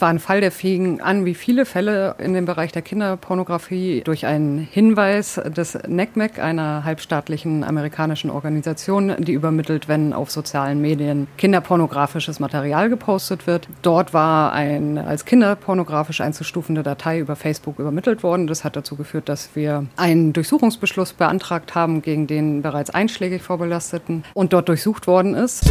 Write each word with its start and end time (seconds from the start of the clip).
es 0.00 0.02
war 0.02 0.08
ein 0.08 0.18
Fall, 0.18 0.40
der 0.40 0.50
fing 0.50 1.02
an, 1.02 1.26
wie 1.26 1.34
viele 1.34 1.66
Fälle 1.66 2.14
in 2.16 2.32
dem 2.32 2.46
Bereich 2.46 2.72
der 2.72 2.80
Kinderpornografie, 2.80 4.00
durch 4.02 4.24
einen 4.24 4.56
Hinweis 4.56 5.38
des 5.54 5.76
NECMEC, 5.86 6.38
e 6.38 6.40
einer 6.40 6.86
halbstaatlichen 6.86 7.64
amerikanischen 7.64 8.30
Organisation, 8.30 9.14
die 9.18 9.34
übermittelt, 9.34 9.88
wenn 9.88 10.14
auf 10.14 10.30
sozialen 10.30 10.80
Medien 10.80 11.28
kinderpornografisches 11.36 12.40
Material 12.40 12.88
gepostet 12.88 13.46
wird. 13.46 13.68
Dort 13.82 14.14
war 14.14 14.54
ein 14.54 14.96
als 14.96 15.26
kinderpornografisch 15.26 16.22
einzustufende 16.22 16.82
Datei 16.82 17.18
über 17.18 17.36
Facebook 17.36 17.78
übermittelt 17.78 18.22
worden. 18.22 18.46
Das 18.46 18.64
hat 18.64 18.76
dazu 18.76 18.96
geführt, 18.96 19.28
dass 19.28 19.50
wir 19.54 19.84
einen 19.96 20.32
Durchsuchungsbeschluss 20.32 21.12
beantragt 21.12 21.74
haben 21.74 22.00
gegen 22.00 22.26
den 22.26 22.62
bereits 22.62 22.88
einschlägig 22.88 23.42
Vorbelasteten 23.42 24.24
und 24.32 24.54
dort 24.54 24.70
durchsucht 24.70 25.06
worden 25.06 25.34
ist. 25.34 25.70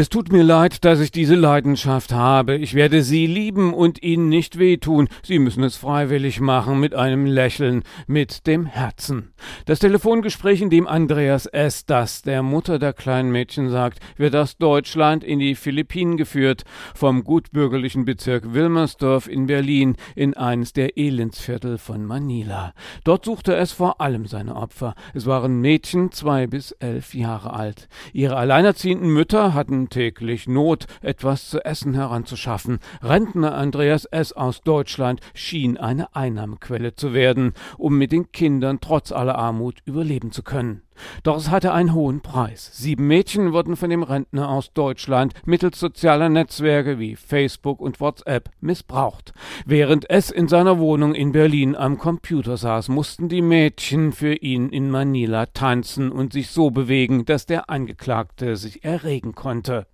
Es 0.00 0.08
tut 0.08 0.32
mir 0.32 0.44
leid, 0.44 0.86
dass 0.86 0.98
ich 0.98 1.10
diese 1.10 1.34
Leidenschaft 1.34 2.14
habe. 2.14 2.56
Ich 2.56 2.72
werde 2.72 3.02
Sie 3.02 3.26
lieben 3.26 3.74
und 3.74 4.02
Ihnen 4.02 4.30
nicht 4.30 4.58
wehtun. 4.58 5.10
Sie 5.22 5.38
müssen 5.38 5.62
es 5.62 5.76
freiwillig 5.76 6.40
machen, 6.40 6.80
mit 6.80 6.94
einem 6.94 7.26
Lächeln, 7.26 7.82
mit 8.06 8.46
dem 8.46 8.64
Herzen. 8.64 9.34
Das 9.66 9.78
Telefongespräch, 9.78 10.62
in 10.62 10.70
dem 10.70 10.86
Andreas 10.86 11.44
S., 11.44 11.84
das 11.84 12.22
der 12.22 12.42
Mutter 12.42 12.78
der 12.78 12.94
kleinen 12.94 13.30
Mädchen 13.30 13.68
sagt, 13.68 13.98
wird 14.16 14.34
aus 14.34 14.56
Deutschland 14.56 15.22
in 15.22 15.38
die 15.38 15.54
Philippinen 15.54 16.16
geführt, 16.16 16.62
vom 16.94 17.22
gutbürgerlichen 17.22 18.06
Bezirk 18.06 18.54
Wilmersdorf 18.54 19.28
in 19.28 19.48
Berlin 19.48 19.96
in 20.16 20.32
eines 20.32 20.72
der 20.72 20.96
Elendsviertel 20.96 21.76
von 21.76 22.06
Manila. 22.06 22.72
Dort 23.04 23.26
suchte 23.26 23.54
es 23.54 23.72
vor 23.72 24.00
allem 24.00 24.24
seine 24.24 24.56
Opfer. 24.56 24.94
Es 25.12 25.26
waren 25.26 25.60
Mädchen 25.60 26.10
zwei 26.10 26.46
bis 26.46 26.72
elf 26.72 27.12
Jahre 27.12 27.52
alt. 27.52 27.86
Ihre 28.14 28.38
alleinerziehenden 28.38 29.10
Mütter 29.12 29.52
hatten 29.52 29.89
täglich 29.90 30.48
Not, 30.48 30.86
etwas 31.02 31.50
zu 31.50 31.64
essen 31.64 31.94
heranzuschaffen. 31.94 32.78
Rentner 33.02 33.54
Andreas 33.54 34.06
S. 34.06 34.32
aus 34.32 34.62
Deutschland 34.62 35.20
schien 35.34 35.76
eine 35.76 36.14
Einnahmequelle 36.16 36.94
zu 36.94 37.12
werden, 37.12 37.52
um 37.76 37.98
mit 37.98 38.12
den 38.12 38.32
Kindern 38.32 38.80
trotz 38.80 39.12
aller 39.12 39.36
Armut 39.36 39.80
überleben 39.84 40.32
zu 40.32 40.42
können. 40.42 40.82
Doch 41.22 41.36
es 41.36 41.50
hatte 41.50 41.72
einen 41.72 41.94
hohen 41.94 42.20
Preis. 42.20 42.70
Sieben 42.72 43.06
Mädchen 43.06 43.52
wurden 43.52 43.76
von 43.76 43.90
dem 43.90 44.02
Rentner 44.02 44.48
aus 44.48 44.72
Deutschland 44.72 45.34
mittels 45.44 45.78
sozialer 45.78 46.28
Netzwerke 46.28 46.98
wie 46.98 47.16
Facebook 47.16 47.80
und 47.80 48.00
WhatsApp 48.00 48.50
missbraucht. 48.60 49.32
Während 49.66 50.08
es 50.08 50.30
in 50.30 50.48
seiner 50.48 50.78
Wohnung 50.78 51.14
in 51.14 51.32
Berlin 51.32 51.74
am 51.76 51.98
Computer 51.98 52.56
saß, 52.56 52.88
mussten 52.88 53.28
die 53.28 53.42
Mädchen 53.42 54.12
für 54.12 54.34
ihn 54.34 54.68
in 54.70 54.90
Manila 54.90 55.46
tanzen 55.46 56.10
und 56.12 56.32
sich 56.32 56.50
so 56.50 56.70
bewegen, 56.70 57.24
dass 57.24 57.46
der 57.46 57.70
Angeklagte 57.70 58.56
sich 58.56 58.84
erregen 58.84 59.34
konnte. 59.34 59.86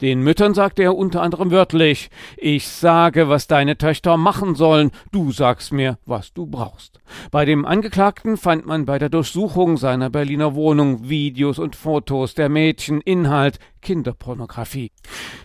Den 0.00 0.22
Müttern 0.22 0.54
sagte 0.54 0.82
er 0.82 0.96
unter 0.96 1.22
anderem 1.22 1.50
wörtlich 1.50 2.10
Ich 2.36 2.68
sage, 2.68 3.28
was 3.28 3.46
deine 3.46 3.78
Töchter 3.78 4.16
machen 4.16 4.54
sollen, 4.54 4.90
du 5.12 5.32
sagst 5.32 5.72
mir, 5.72 5.98
was 6.06 6.32
du 6.32 6.46
brauchst. 6.46 7.00
Bei 7.30 7.44
dem 7.44 7.64
Angeklagten 7.64 8.36
fand 8.36 8.66
man 8.66 8.86
bei 8.86 8.98
der 8.98 9.08
Durchsuchung 9.08 9.76
seiner 9.76 10.10
Berliner 10.10 10.54
Wohnung 10.54 11.08
Videos 11.08 11.58
und 11.58 11.76
Fotos 11.76 12.34
der 12.34 12.48
Mädchen, 12.48 13.00
Inhalt 13.00 13.58
Kinderpornografie. 13.82 14.90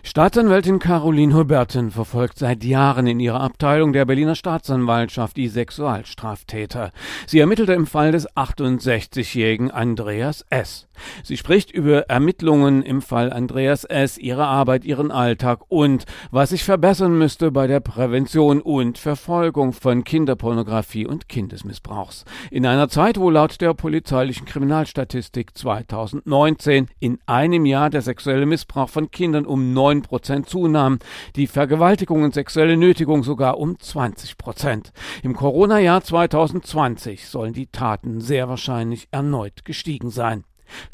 Staatsanwältin 0.02 0.78
Caroline 0.78 1.34
Huberten 1.34 1.90
verfolgt 1.90 2.38
seit 2.38 2.64
Jahren 2.64 3.06
in 3.06 3.20
ihrer 3.20 3.40
Abteilung 3.40 3.92
der 3.92 4.06
Berliner 4.06 4.36
Staatsanwaltschaft 4.36 5.36
die 5.36 5.48
Sexualstraftäter. 5.48 6.92
Sie 7.26 7.40
ermittelte 7.40 7.74
im 7.74 7.86
Fall 7.86 8.12
des 8.12 8.28
68-jährigen 8.30 9.70
Andreas 9.70 10.46
S. 10.48 10.86
Sie 11.22 11.36
spricht 11.36 11.70
über 11.70 12.08
Ermittlungen 12.08 12.82
im 12.82 13.02
Fall 13.02 13.32
Andreas 13.32 13.84
S., 13.84 14.18
ihre 14.18 14.46
Arbeit, 14.46 14.84
ihren 14.84 15.10
Alltag 15.10 15.60
und 15.68 16.06
was 16.30 16.50
sich 16.50 16.64
verbessern 16.64 17.16
müsste 17.18 17.50
bei 17.50 17.66
der 17.66 17.80
Prävention 17.80 18.60
und 18.60 18.98
Verfolgung 18.98 19.72
von 19.72 20.04
Kinderpornografie 20.04 21.06
und 21.06 21.28
Kindesmissbrauchs. 21.28 22.24
In 22.50 22.66
einer 22.66 22.88
Zeit, 22.88 23.18
wo 23.18 23.30
laut 23.30 23.60
der 23.60 23.74
polizeilichen 23.74 24.46
Kriminalstatistik 24.46 25.56
2019 25.56 26.88
in 26.98 27.18
einem 27.26 27.66
Jahr 27.66 27.90
der 27.90 28.02
Sexualität 28.02 28.27
sexuelle 28.28 28.44
Missbrauch 28.44 28.90
von 28.90 29.10
Kindern 29.10 29.46
um 29.46 29.72
9 29.72 30.02
Prozent 30.02 30.50
zunahm, 30.50 30.98
die 31.34 31.46
Vergewaltigung 31.46 32.24
und 32.24 32.34
sexuelle 32.34 32.76
Nötigung 32.76 33.22
sogar 33.22 33.56
um 33.56 33.80
20 33.80 34.36
Prozent. 34.36 34.92
Im 35.22 35.34
Corona-Jahr 35.34 36.02
2020 36.02 37.26
sollen 37.26 37.54
die 37.54 37.68
Taten 37.68 38.20
sehr 38.20 38.46
wahrscheinlich 38.50 39.08
erneut 39.12 39.64
gestiegen 39.64 40.10
sein. 40.10 40.44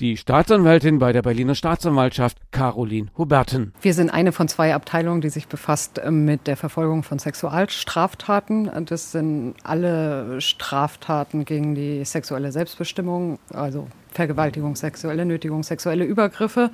Die 0.00 0.16
Staatsanwältin 0.16 1.00
bei 1.00 1.12
der 1.12 1.22
Berliner 1.22 1.56
Staatsanwaltschaft, 1.56 2.38
Caroline 2.52 3.08
Huberten. 3.18 3.72
Wir 3.80 3.94
sind 3.94 4.10
eine 4.10 4.30
von 4.30 4.46
zwei 4.46 4.72
Abteilungen, 4.72 5.20
die 5.20 5.30
sich 5.30 5.48
befasst 5.48 5.98
äh, 5.98 6.12
mit 6.12 6.46
der 6.46 6.56
Verfolgung 6.56 7.02
von 7.02 7.18
Sexualstraftaten. 7.18 8.70
Das 8.86 9.10
sind 9.12 9.54
alle 9.64 10.40
Straftaten 10.40 11.44
gegen 11.44 11.74
die 11.74 12.04
sexuelle 12.04 12.52
Selbstbestimmung, 12.52 13.40
also 13.52 13.88
Vergewaltigung, 14.12 14.76
sexuelle 14.76 15.24
Nötigung, 15.24 15.62
sexuelle 15.64 16.04
Übergriffe. 16.04 16.70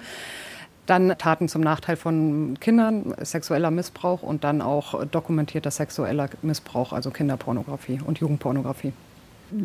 Dann 0.90 1.16
Taten 1.18 1.46
zum 1.46 1.62
Nachteil 1.62 1.94
von 1.94 2.56
Kindern, 2.58 3.14
sexueller 3.22 3.70
Missbrauch 3.70 4.24
und 4.24 4.42
dann 4.42 4.60
auch 4.60 5.04
dokumentierter 5.06 5.70
sexueller 5.70 6.28
Missbrauch, 6.42 6.92
also 6.92 7.12
Kinderpornografie 7.12 8.00
und 8.04 8.18
Jugendpornografie. 8.18 8.92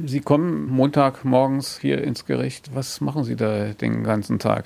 Sie 0.06 0.20
kommen 0.20 0.68
Montagmorgens 0.68 1.80
hier 1.80 2.04
ins 2.04 2.28
Gericht. 2.28 2.76
Was 2.76 3.02
machen 3.02 3.24
Sie 3.24 3.36
da 3.36 3.70
den 3.74 4.04
ganzen 4.04 4.38
Tag? 4.38 4.66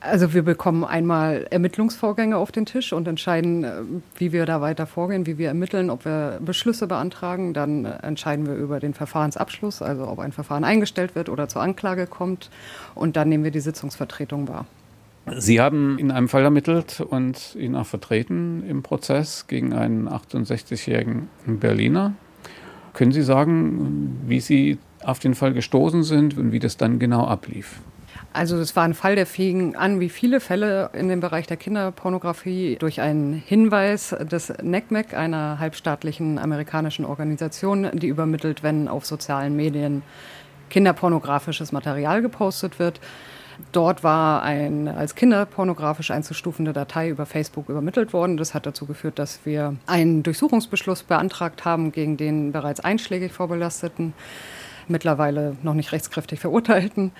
Also 0.00 0.34
wir 0.34 0.42
bekommen 0.42 0.82
einmal 0.82 1.46
Ermittlungsvorgänge 1.50 2.36
auf 2.36 2.50
den 2.50 2.66
Tisch 2.66 2.92
und 2.92 3.06
entscheiden, 3.06 3.62
äh, 3.62 3.70
wie 4.16 4.32
wir 4.32 4.46
da 4.46 4.60
weiter 4.60 4.86
vorgehen, 4.86 5.24
wie 5.26 5.38
wir 5.38 5.46
ermitteln, 5.46 5.90
ob 5.90 6.04
wir 6.04 6.40
Beschlüsse 6.44 6.88
beantragen. 6.88 7.54
Dann 7.54 7.84
entscheiden 7.84 8.44
wir 8.44 8.54
über 8.54 8.80
den 8.80 8.92
Verfahrensabschluss, 8.92 9.82
also 9.82 10.08
ob 10.08 10.18
ein 10.18 10.32
Verfahren 10.32 10.64
eingestellt 10.64 11.14
wird 11.14 11.28
oder 11.28 11.46
zur 11.46 11.62
Anklage 11.62 12.08
kommt. 12.08 12.50
Und 12.96 13.16
dann 13.16 13.28
nehmen 13.28 13.44
wir 13.44 13.52
die 13.52 13.60
Sitzungsvertretung 13.60 14.48
wahr. 14.48 14.66
Sie 15.36 15.60
haben 15.60 15.98
in 15.98 16.10
einem 16.10 16.28
Fall 16.28 16.42
ermittelt 16.42 17.00
und 17.00 17.54
ihn 17.54 17.76
auch 17.76 17.86
vertreten 17.86 18.64
im 18.68 18.82
Prozess 18.82 19.46
gegen 19.46 19.72
einen 19.72 20.08
68-jährigen 20.08 21.28
Berliner. 21.46 22.14
Können 22.94 23.12
Sie 23.12 23.22
sagen, 23.22 24.20
wie 24.26 24.40
Sie 24.40 24.78
auf 25.04 25.18
den 25.18 25.34
Fall 25.34 25.52
gestoßen 25.52 26.02
sind 26.02 26.36
und 26.36 26.52
wie 26.52 26.58
das 26.58 26.76
dann 26.76 26.98
genau 26.98 27.26
ablief? 27.26 27.80
Also 28.32 28.56
es 28.58 28.76
war 28.76 28.84
ein 28.84 28.94
Fall, 28.94 29.16
der 29.16 29.26
fing 29.26 29.74
an, 29.74 29.98
wie 29.98 30.08
viele 30.08 30.38
Fälle 30.38 30.90
in 30.92 31.08
dem 31.08 31.20
Bereich 31.20 31.46
der 31.48 31.56
Kinderpornografie, 31.56 32.76
durch 32.78 33.00
einen 33.00 33.32
Hinweis 33.34 34.14
des 34.20 34.52
NECMEC, 34.62 35.12
e 35.12 35.16
einer 35.16 35.58
halbstaatlichen 35.58 36.38
amerikanischen 36.38 37.04
Organisation, 37.04 37.90
die 37.92 38.06
übermittelt, 38.06 38.62
wenn 38.62 38.86
auf 38.86 39.04
sozialen 39.04 39.56
Medien 39.56 40.02
kinderpornografisches 40.68 41.72
Material 41.72 42.22
gepostet 42.22 42.78
wird. 42.78 43.00
Dort 43.72 44.02
war 44.02 44.42
ein 44.42 44.88
als 44.88 45.14
kinderpornografisch 45.14 46.10
einzustufende 46.10 46.72
Datei 46.72 47.08
über 47.08 47.26
Facebook 47.26 47.68
übermittelt 47.68 48.12
worden. 48.12 48.36
Das 48.36 48.54
hat 48.54 48.66
dazu 48.66 48.86
geführt, 48.86 49.18
dass 49.18 49.40
wir 49.44 49.76
einen 49.86 50.22
Durchsuchungsbeschluss 50.22 51.02
beantragt 51.02 51.64
haben 51.64 51.92
gegen 51.92 52.16
den 52.16 52.52
bereits 52.52 52.80
einschlägig 52.80 53.32
vorbelasteten, 53.32 54.12
mittlerweile 54.88 55.56
noch 55.62 55.74
nicht 55.74 55.92
rechtskräftig 55.92 56.40
verurteilten 56.40 57.12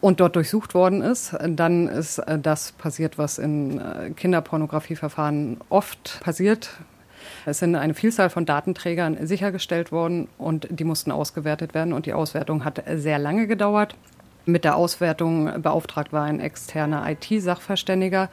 und 0.00 0.20
dort 0.20 0.36
durchsucht 0.36 0.74
worden 0.74 1.02
ist, 1.02 1.36
dann 1.46 1.88
ist 1.88 2.18
äh, 2.18 2.38
das 2.38 2.72
passiert, 2.72 3.18
was 3.18 3.38
in 3.38 3.78
äh, 3.78 4.10
Kinderpornografieverfahren 4.10 5.58
oft 5.68 6.20
passiert. 6.22 6.70
Es 7.44 7.58
sind 7.58 7.74
eine 7.74 7.94
Vielzahl 7.94 8.30
von 8.30 8.46
Datenträgern 8.46 9.26
sichergestellt 9.26 9.92
worden 9.92 10.28
und 10.38 10.66
die 10.70 10.84
mussten 10.84 11.10
ausgewertet 11.10 11.74
werden 11.74 11.92
und 11.92 12.06
die 12.06 12.14
Auswertung 12.14 12.64
hat 12.64 12.82
sehr 12.94 13.18
lange 13.18 13.46
gedauert. 13.46 13.94
Mit 14.50 14.64
der 14.64 14.76
Auswertung 14.76 15.62
beauftragt 15.62 16.12
war 16.12 16.24
ein 16.24 16.40
externer 16.40 17.08
IT-Sachverständiger, 17.08 18.28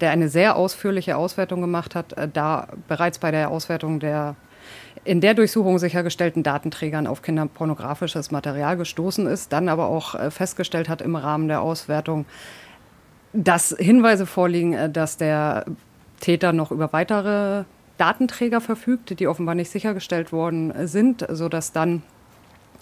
der 0.00 0.10
eine 0.10 0.28
sehr 0.28 0.56
ausführliche 0.56 1.16
Auswertung 1.16 1.60
gemacht 1.60 1.94
hat, 1.94 2.12
äh, 2.12 2.28
da 2.32 2.68
bereits 2.88 3.18
bei 3.18 3.30
der 3.30 3.50
Auswertung 3.50 4.00
der 4.00 4.36
in 5.04 5.20
der 5.20 5.34
Durchsuchung 5.34 5.78
sichergestellten 5.78 6.42
Datenträgern 6.42 7.06
auf 7.06 7.22
kinderpornografisches 7.22 8.32
Material 8.32 8.76
gestoßen 8.76 9.26
ist, 9.28 9.52
dann 9.52 9.68
aber 9.68 9.86
auch 9.86 10.14
äh, 10.14 10.30
festgestellt 10.30 10.88
hat 10.88 11.00
im 11.00 11.16
Rahmen 11.16 11.48
der 11.48 11.62
Auswertung, 11.62 12.26
dass 13.32 13.74
Hinweise 13.78 14.26
vorliegen, 14.26 14.72
äh, 14.72 14.90
dass 14.90 15.16
der 15.16 15.64
Täter 16.20 16.52
noch 16.52 16.72
über 16.72 16.92
weitere 16.92 17.64
Datenträger 17.98 18.60
verfügt, 18.60 19.18
die 19.18 19.28
offenbar 19.28 19.54
nicht 19.54 19.70
sichergestellt 19.70 20.32
worden 20.32 20.72
sind, 20.86 21.26
sodass 21.30 21.72
dann 21.72 22.02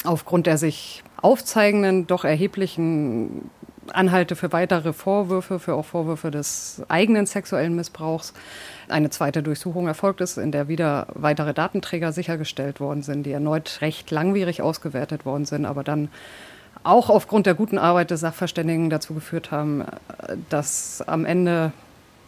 aufgrund 0.04 0.46
der 0.46 0.58
sich 0.58 1.04
aufzeigenden, 1.24 2.06
doch 2.06 2.24
erheblichen 2.24 3.50
Anhalte 3.92 4.36
für 4.36 4.52
weitere 4.52 4.92
Vorwürfe, 4.92 5.58
für 5.58 5.74
auch 5.74 5.84
Vorwürfe 5.84 6.30
des 6.30 6.82
eigenen 6.88 7.26
sexuellen 7.26 7.74
Missbrauchs. 7.74 8.34
Eine 8.88 9.08
zweite 9.08 9.42
Durchsuchung 9.42 9.86
erfolgt 9.86 10.20
ist, 10.20 10.36
in 10.36 10.52
der 10.52 10.68
wieder 10.68 11.06
weitere 11.14 11.54
Datenträger 11.54 12.12
sichergestellt 12.12 12.78
worden 12.78 13.02
sind, 13.02 13.24
die 13.24 13.32
erneut 13.32 13.80
recht 13.80 14.10
langwierig 14.10 14.60
ausgewertet 14.60 15.24
worden 15.24 15.46
sind, 15.46 15.64
aber 15.64 15.82
dann 15.82 16.10
auch 16.82 17.08
aufgrund 17.08 17.46
der 17.46 17.54
guten 17.54 17.78
Arbeit 17.78 18.10
des 18.10 18.20
Sachverständigen 18.20 18.90
dazu 18.90 19.14
geführt 19.14 19.50
haben, 19.50 19.84
dass 20.50 21.00
am 21.06 21.24
Ende 21.24 21.72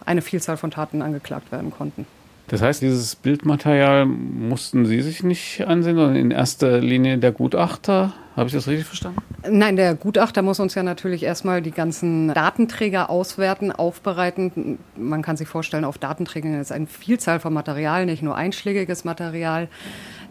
eine 0.07 0.23
Vielzahl 0.23 0.57
von 0.57 0.71
Taten 0.71 1.03
angeklagt 1.03 1.53
werden 1.53 1.71
konnten. 1.71 2.07
Das 2.49 2.63
heißt, 2.63 2.81
dieses 2.81 3.17
Bildmaterial 3.17 4.07
mussten 4.07 4.87
Sie 4.87 5.03
sich 5.03 5.25
nicht 5.25 5.67
ansehen, 5.67 5.97
sondern 5.97 6.17
in 6.17 6.31
erster 6.31 6.79
Linie 6.81 7.19
der 7.19 7.33
Gutachter? 7.33 8.15
Habe 8.37 8.49
ich 8.49 8.53
das 8.53 8.69
richtig 8.69 8.87
verstanden? 8.87 9.21
Nein, 9.49 9.77
der 9.77 9.95
Gutachter 9.95 10.43
muss 10.43 10.61
uns 10.61 10.75
ja 10.75 10.83
natürlich 10.83 11.23
erstmal 11.23 11.63
die 11.63 11.71
ganzen 11.71 12.29
Datenträger 12.35 13.11
auswerten, 13.11 13.73
aufbereiten. 13.73 14.79
Man 14.95 15.23
kann 15.23 15.37
sich 15.37 15.49
vorstellen, 15.49 15.85
auf 15.85 15.99
Datenträgern 15.99 16.61
ist 16.61 16.71
eine 16.71 16.87
Vielzahl 16.87 17.41
von 17.41 17.53
Material, 17.53 18.07
nicht 18.07 18.23
nur 18.23 18.37
einschlägiges 18.37 19.05
Material. 19.05 19.69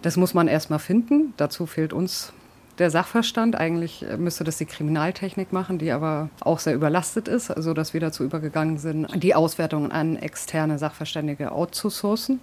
Das 0.03 0.17
muss 0.17 0.33
man 0.33 0.47
erstmal 0.47 0.79
finden. 0.79 1.33
Dazu 1.35 1.65
fehlt 1.65 1.93
uns 1.93 2.31
der 2.77 2.89
Sachverstand. 2.89 3.55
Eigentlich 3.55 4.05
müsste 4.17 4.43
das 4.43 4.57
die 4.57 4.65
Kriminaltechnik 4.65 5.53
machen, 5.53 5.77
die 5.77 5.91
aber 5.91 6.29
auch 6.41 6.59
sehr 6.59 6.75
überlastet 6.75 7.27
ist, 7.27 7.51
also 7.51 7.73
dass 7.73 7.93
wir 7.93 8.01
dazu 8.01 8.23
übergegangen 8.23 8.77
sind, 8.77 9.07
die 9.21 9.35
Auswertungen 9.35 9.91
an 9.91 10.15
externe 10.17 10.77
Sachverständige 10.77 11.51
outzusourcen. 11.51 12.39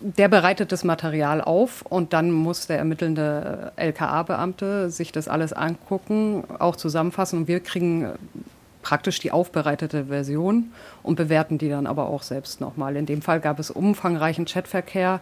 Der 0.00 0.28
bereitet 0.28 0.72
das 0.72 0.82
Material 0.82 1.40
auf 1.40 1.82
und 1.82 2.12
dann 2.12 2.32
muss 2.32 2.66
der 2.66 2.78
ermittelnde 2.78 3.70
LKA-Beamte 3.76 4.90
sich 4.90 5.12
das 5.12 5.28
alles 5.28 5.52
angucken, 5.52 6.42
auch 6.58 6.74
zusammenfassen 6.74 7.38
und 7.40 7.48
wir 7.48 7.60
kriegen 7.60 8.10
praktisch 8.82 9.20
die 9.20 9.30
aufbereitete 9.30 10.06
Version 10.06 10.72
und 11.04 11.14
bewerten 11.14 11.56
die 11.56 11.68
dann 11.68 11.86
aber 11.86 12.08
auch 12.08 12.24
selbst 12.24 12.60
nochmal. 12.60 12.96
In 12.96 13.06
dem 13.06 13.22
Fall 13.22 13.38
gab 13.38 13.60
es 13.60 13.70
umfangreichen 13.70 14.44
Chatverkehr 14.44 15.20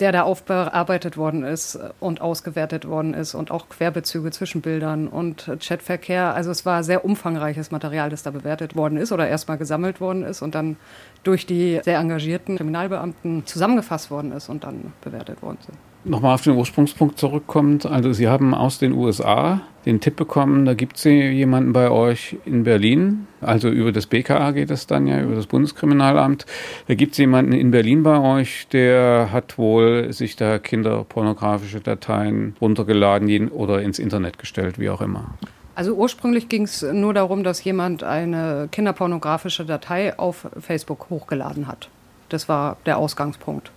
der 0.00 0.12
da 0.12 0.22
aufbearbeitet 0.22 1.16
worden 1.16 1.44
ist 1.44 1.78
und 2.00 2.20
ausgewertet 2.20 2.86
worden 2.86 3.14
ist 3.14 3.34
und 3.34 3.50
auch 3.50 3.68
Querbezüge 3.68 4.30
zwischen 4.30 4.60
Bildern 4.60 5.08
und 5.08 5.50
Chatverkehr. 5.60 6.34
Also 6.34 6.50
es 6.50 6.66
war 6.66 6.82
sehr 6.82 7.04
umfangreiches 7.04 7.70
Material, 7.70 8.10
das 8.10 8.22
da 8.22 8.30
bewertet 8.30 8.76
worden 8.76 8.98
ist 8.98 9.12
oder 9.12 9.28
erstmal 9.28 9.58
gesammelt 9.58 10.00
worden 10.00 10.24
ist 10.24 10.42
und 10.42 10.54
dann 10.54 10.76
durch 11.22 11.46
die 11.46 11.80
sehr 11.82 11.98
engagierten 11.98 12.56
Kriminalbeamten 12.56 13.46
zusammengefasst 13.46 14.10
worden 14.10 14.32
ist 14.32 14.48
und 14.48 14.64
dann 14.64 14.92
bewertet 15.02 15.42
worden 15.42 15.58
sind 15.64 15.78
nochmal 16.04 16.34
auf 16.34 16.42
den 16.42 16.54
Ursprungspunkt 16.54 17.18
zurückkommt, 17.18 17.86
also 17.86 18.12
Sie 18.12 18.28
haben 18.28 18.54
aus 18.54 18.78
den 18.78 18.92
USA 18.92 19.62
den 19.86 20.00
Tipp 20.00 20.16
bekommen, 20.16 20.64
da 20.64 20.74
gibt 20.74 20.96
es 20.96 21.04
jemanden 21.04 21.72
bei 21.72 21.90
euch 21.90 22.36
in 22.44 22.64
Berlin, 22.64 23.26
also 23.40 23.68
über 23.68 23.92
das 23.92 24.06
BKA 24.06 24.52
geht 24.52 24.70
es 24.70 24.86
dann 24.86 25.06
ja, 25.06 25.20
über 25.20 25.34
das 25.34 25.46
Bundeskriminalamt. 25.46 26.46
Da 26.88 26.94
gibt 26.94 27.12
es 27.12 27.18
jemanden 27.18 27.52
in 27.52 27.70
Berlin 27.70 28.02
bei 28.02 28.18
euch, 28.18 28.66
der 28.72 29.28
hat 29.32 29.58
wohl 29.58 30.12
sich 30.12 30.36
da 30.36 30.58
kinderpornografische 30.58 31.80
Dateien 31.80 32.56
runtergeladen 32.60 33.48
oder 33.48 33.82
ins 33.82 33.98
Internet 33.98 34.38
gestellt, 34.38 34.78
wie 34.78 34.88
auch 34.88 35.02
immer. 35.02 35.34
Also 35.74 35.94
ursprünglich 35.94 36.48
ging 36.48 36.62
es 36.62 36.82
nur 36.82 37.12
darum, 37.14 37.42
dass 37.42 37.62
jemand 37.64 38.04
eine 38.04 38.68
kinderpornografische 38.70 39.64
Datei 39.64 40.18
auf 40.18 40.46
Facebook 40.60 41.10
hochgeladen 41.10 41.66
hat. 41.66 41.88
Das 42.28 42.48
war 42.48 42.76
der 42.86 42.98
Ausgangspunkt. 42.98 43.70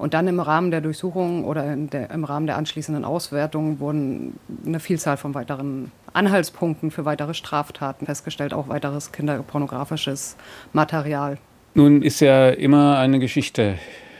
Und 0.00 0.14
dann 0.14 0.26
im 0.28 0.40
Rahmen 0.40 0.70
der 0.70 0.80
Durchsuchung 0.80 1.44
oder 1.44 1.76
der, 1.76 2.10
im 2.10 2.24
Rahmen 2.24 2.46
der 2.46 2.56
anschließenden 2.56 3.04
Auswertung 3.04 3.80
wurden 3.80 4.38
eine 4.64 4.80
Vielzahl 4.80 5.18
von 5.18 5.34
weiteren 5.34 5.92
Anhaltspunkten 6.14 6.90
für 6.90 7.04
weitere 7.04 7.34
Straftaten 7.34 8.06
festgestellt, 8.06 8.54
auch 8.54 8.68
weiteres 8.68 9.12
kinderpornografisches 9.12 10.36
Material. 10.72 11.36
Nun 11.74 12.00
ist 12.00 12.20
ja 12.20 12.48
immer 12.48 12.96
eine 12.96 13.18
Geschichte 13.18 13.74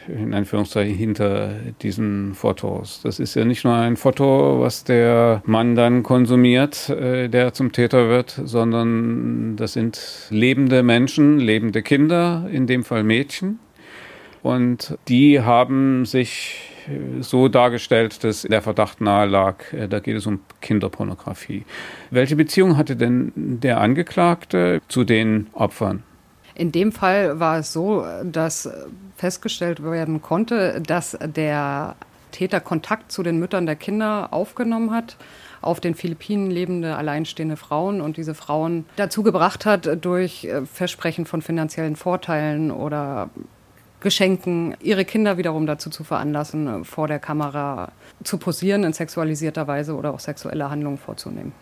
in 0.07 0.35
Anführungszeichen 0.35 0.95
hinter 0.95 1.55
diesen 1.81 2.35
Fotos. 2.35 3.01
Das 3.03 3.19
ist 3.19 3.35
ja 3.35 3.47
nicht 3.47 3.65
nur 3.65 3.75
ein 3.75 3.97
Foto, 3.97 4.61
was 4.61 4.85
der 4.85 5.43
Mann 5.47 5.77
dann 5.77 6.03
konsumiert, 6.03 6.91
äh, 6.91 7.29
der 7.29 7.55
zum 7.55 7.73
Täter 7.73 8.09
wird, 8.09 8.39
sondern 8.45 9.57
das 9.57 9.75
sind 9.75 10.27
lebende 10.31 10.83
Menschen, 10.83 11.39
lebende 11.39 11.83
Kinder, 11.83 12.49
in 12.53 12.67
dem 12.67 12.85
Fall 12.85 13.03
Mädchen. 13.03 13.61
Und 14.43 14.97
die 15.09 15.41
haben 15.41 16.07
sich 16.07 16.73
äh, 16.89 17.23
so 17.23 17.49
dargestellt, 17.49 18.25
dass 18.25 18.43
der 18.43 18.63
Verdacht 18.63 19.01
nahe 19.01 19.27
lag, 19.27 19.73
äh, 19.73 19.89
da 19.89 20.01
geht 20.01 20.17
es 20.17 20.27
um 20.27 20.41
Kinderpornografie. 20.61 21.65
Welche 22.11 22.37
Beziehung 22.37 22.77
hatte 22.77 22.97
denn 22.97 23.33
der 23.37 23.81
Angeklagte 23.81 24.81
zu 24.89 25.05
den 25.05 25.49
Opfern? 25.53 26.03
In 26.55 26.73
dem 26.73 26.93
Fall 26.93 27.41
war 27.41 27.59
es 27.59 27.73
so, 27.73 28.05
dass 28.25 28.69
festgestellt 29.17 29.83
werden 29.83 30.21
konnte, 30.21 30.81
dass 30.81 31.17
der 31.23 31.97
Täter 32.33 32.61
Kontakt 32.61 33.13
zu 33.13 33.23
den 33.23 33.39
Müttern 33.39 33.67
der 33.67 33.77
Kinder 33.77 34.29
aufgenommen 34.33 34.91
hat 34.91 35.17
auf 35.63 35.81
den 35.81 35.95
Philippinen 35.95 36.51
lebende 36.51 36.97
alleinstehende 36.97 37.57
Frauen 37.57 38.01
und 38.01 38.17
diese 38.17 38.35
Frauen 38.35 38.87
dazu 38.97 39.23
gebracht 39.23 39.67
hat, 39.67 40.05
durch 40.05 40.45
äh, 40.45 40.65
Versprechen 40.65 41.27
von 41.27 41.43
finanziellen 41.43 41.97
Vorteilen 41.97 42.71
oder 42.71 43.31
Geschenken, 44.01 44.75
ihre 44.81 45.05
Kinder 45.05 45.37
wiederum 45.39 45.67
dazu 45.67 45.91
zu 45.91 46.05
veranlassen, 46.05 46.85
vor 46.85 47.07
der 47.07 47.19
Kamera 47.19 47.93
zu 48.25 48.39
posieren 48.39 48.85
in 48.85 48.93
sexualisierter 48.93 49.67
Weise 49.67 49.95
oder 49.95 50.13
auch 50.13 50.21
sexuelle 50.21 50.71
Handlungen 50.71 50.99
vorzunehmen. 50.99 51.53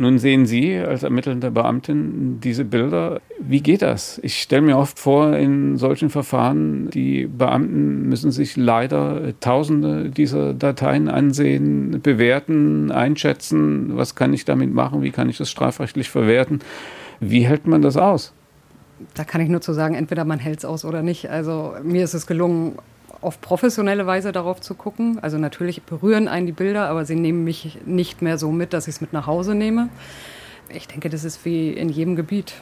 Nun 0.00 0.18
sehen 0.18 0.46
Sie 0.46 0.78
als 0.78 1.02
ermittelnde 1.02 1.50
Beamtin 1.50 2.40
diese 2.40 2.64
Bilder. 2.64 3.20
Wie 3.38 3.60
geht 3.60 3.82
das? 3.82 4.18
Ich 4.22 4.40
stelle 4.40 4.62
mir 4.62 4.78
oft 4.78 4.98
vor, 4.98 5.36
in 5.36 5.76
solchen 5.76 6.08
Verfahren, 6.08 6.88
die 6.88 7.26
Beamten 7.26 8.08
müssen 8.08 8.30
sich 8.30 8.56
leider 8.56 9.38
Tausende 9.40 10.08
dieser 10.08 10.54
Dateien 10.54 11.10
ansehen, 11.10 12.00
bewerten, 12.02 12.90
einschätzen. 12.90 13.94
Was 13.94 14.14
kann 14.14 14.32
ich 14.32 14.46
damit 14.46 14.72
machen? 14.72 15.02
Wie 15.02 15.10
kann 15.10 15.28
ich 15.28 15.36
das 15.36 15.50
strafrechtlich 15.50 16.08
verwerten? 16.08 16.60
Wie 17.20 17.42
hält 17.42 17.66
man 17.66 17.82
das 17.82 17.98
aus? 17.98 18.32
Da 19.14 19.24
kann 19.24 19.40
ich 19.40 19.48
nur 19.48 19.60
zu 19.60 19.72
sagen, 19.72 19.94
entweder 19.94 20.24
man 20.24 20.38
hält 20.38 20.58
es 20.58 20.64
aus 20.64 20.84
oder 20.84 21.02
nicht. 21.02 21.30
Also 21.30 21.74
mir 21.82 22.04
ist 22.04 22.14
es 22.14 22.26
gelungen, 22.26 22.76
auf 23.20 23.40
professionelle 23.40 24.06
Weise 24.06 24.32
darauf 24.32 24.60
zu 24.60 24.74
gucken. 24.74 25.18
Also 25.20 25.38
natürlich 25.38 25.82
berühren 25.82 26.28
einen 26.28 26.46
die 26.46 26.52
Bilder, 26.52 26.88
aber 26.88 27.04
sie 27.04 27.16
nehmen 27.16 27.44
mich 27.44 27.78
nicht 27.84 28.22
mehr 28.22 28.38
so 28.38 28.50
mit, 28.50 28.72
dass 28.72 28.88
ich 28.88 28.94
es 28.94 29.00
mit 29.00 29.12
nach 29.12 29.26
Hause 29.26 29.54
nehme. 29.54 29.88
Ich 30.74 30.88
denke, 30.88 31.10
das 31.10 31.24
ist 31.24 31.44
wie 31.44 31.70
in 31.70 31.88
jedem 31.88 32.16
Gebiet. 32.16 32.54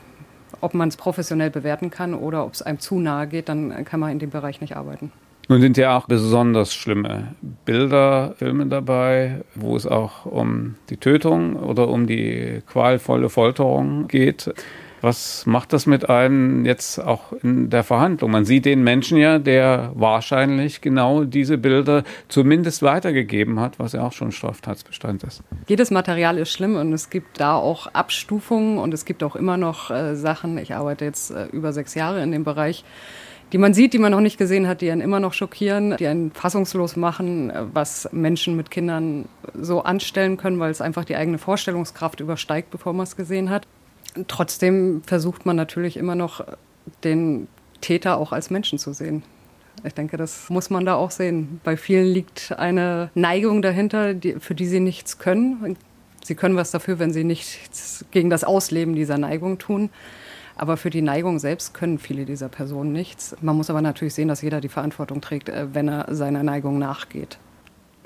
Ob 0.61 0.75
man 0.75 0.89
es 0.89 0.97
professionell 0.97 1.51
bewerten 1.51 1.91
kann 1.91 2.15
oder 2.15 2.45
ob 2.45 2.55
es 2.55 2.63
einem 2.63 2.81
zu 2.81 2.99
nahe 2.99 3.29
geht, 3.29 3.49
dann 3.49 3.85
kann 3.85 4.01
man 4.01 4.11
in 4.11 4.19
dem 4.19 4.31
Bereich 4.31 4.61
nicht 4.61 4.77
arbeiten. 4.77 5.13
Nun 5.51 5.61
sind 5.63 5.79
ja 5.79 5.97
auch 5.97 6.07
besonders 6.07 6.75
schlimme 6.75 7.35
Bilder, 7.65 8.35
Filme 8.37 8.67
dabei, 8.67 9.45
wo 9.55 9.77
es 9.77 9.87
auch 9.87 10.27
um 10.27 10.75
die 10.91 10.99
Tötung 10.99 11.57
oder 11.57 11.89
um 11.89 12.07
die 12.07 12.63
qualvolle 12.67 13.31
Folterung 13.31 14.09
geht. 14.09 14.53
Was 15.01 15.47
macht 15.47 15.73
das 15.73 15.87
mit 15.87 16.09
einem 16.09 16.65
jetzt 16.65 16.99
auch 16.99 17.33
in 17.43 17.71
der 17.71 17.85
Verhandlung? 17.85 18.31
Man 18.31 18.45
sieht 18.45 18.65
den 18.65 18.83
Menschen 18.83 19.19
ja, 19.19 19.39
der 19.39 19.93
wahrscheinlich 19.95 20.81
genau 20.81 21.25
diese 21.25 21.59
Bilder 21.59 22.05
zumindest 22.29 22.83
weitergegeben 22.83 23.61
hat, 23.61 23.79
was 23.79 23.93
ja 23.93 24.07
auch 24.07 24.13
schon 24.13 24.33
Straftatsbestand 24.33 25.23
ist. 25.25 25.43
Jedes 25.67 25.91
Material 25.91 26.39
ist 26.39 26.53
schlimm 26.53 26.77
und 26.77 26.93
es 26.93 27.11
gibt 27.11 27.41
da 27.41 27.55
auch 27.55 27.87
Abstufungen 27.89 28.79
und 28.79 28.93
es 28.93 29.05
gibt 29.05 29.23
auch 29.23 29.37
immer 29.37 29.57
noch 29.57 29.91
äh, 29.91 30.17
Sachen. 30.17 30.59
Ich 30.59 30.75
arbeite 30.75 31.05
jetzt 31.05 31.31
äh, 31.31 31.47
über 31.47 31.73
sechs 31.73 31.95
Jahre 31.95 32.23
in 32.23 32.33
dem 32.33 32.45
Bereich 32.45 32.85
die 33.53 33.59
man 33.59 33.73
sieht, 33.73 33.95
die 33.95 33.99
man 33.99 34.13
noch 34.13 34.21
nicht 34.21 34.39
gesehen 34.39 34.69
hat, 34.69 34.81
die 34.81 34.91
einen 34.91 35.01
immer 35.01 35.21
noch 35.21 35.33
schockieren, 35.33 35.97
die 35.97 36.07
einen 36.07 36.33
fassungslos 36.33 36.97
machen, 36.97 37.51
äh, 37.51 37.65
was 37.73 38.09
Menschen 38.13 38.57
mit 38.57 38.71
Kindern 38.71 39.27
so 39.55 39.83
anstellen 39.83 40.37
können, 40.37 40.59
weil 40.59 40.71
es 40.71 40.81
einfach 40.81 41.05
die 41.05 41.17
eigene 41.17 41.39
Vorstellungskraft 41.39 42.21
übersteigt, 42.21 42.71
bevor 42.71 42.93
man 42.93 43.05
es 43.05 43.17
gesehen 43.17 43.51
hat. 43.51 43.67
Trotzdem 44.27 45.03
versucht 45.05 45.47
man 45.47 45.57
natürlich 45.57 45.97
immer 45.97 46.15
noch, 46.15 46.45
den 47.05 47.49
Täter 47.81 48.19
auch 48.19 48.33
als 48.33 48.51
Menschen 48.51 48.79
zu 48.79 48.93
sehen. 48.93 49.23
Ich 49.85 49.95
denke, 49.95 50.17
das 50.17 50.51
muss 50.51 50.71
man 50.71 50.85
da 50.85 50.95
auch 50.95 51.11
sehen. 51.11 51.61
Bei 51.63 51.77
vielen 51.77 52.07
liegt 52.07 52.53
eine 52.59 53.11
Neigung 53.15 53.63
dahinter, 53.63 54.15
die, 54.15 54.35
für 54.41 54.55
die 54.55 54.67
sie 54.67 54.81
nichts 54.81 55.19
können. 55.19 55.77
Sie 56.25 56.35
können 56.35 56.57
was 56.57 56.71
dafür, 56.71 56.99
wenn 56.99 57.13
sie 57.13 57.25
nichts 57.25 58.05
gegen 58.11 58.29
das 58.29 58.43
Ausleben 58.45 58.95
dieser 58.95 59.19
Neigung 59.19 59.59
tun. 59.59 59.91
Aber 60.57 60.77
für 60.77 60.91
die 60.91 61.03
Neigung 61.03 61.39
selbst 61.39 61.73
können 61.73 62.01
viele 62.01 62.25
dieser 62.25 62.49
Personen 62.49 62.93
nichts. 62.93 63.37
Man 63.41 63.57
muss 63.57 63.71
aber 63.71 63.81
natürlich 63.81 64.15
sehen, 64.15 64.27
dass 64.27 64.43
jeder 64.43 64.61
die 64.61 64.69
Verantwortung 64.69 65.21
trägt, 65.21 65.49
äh, 65.49 65.69
wenn 65.73 65.89
er 65.89 66.13
seiner 66.15 66.43
Neigung 66.43 66.79
nachgeht. 66.79 67.39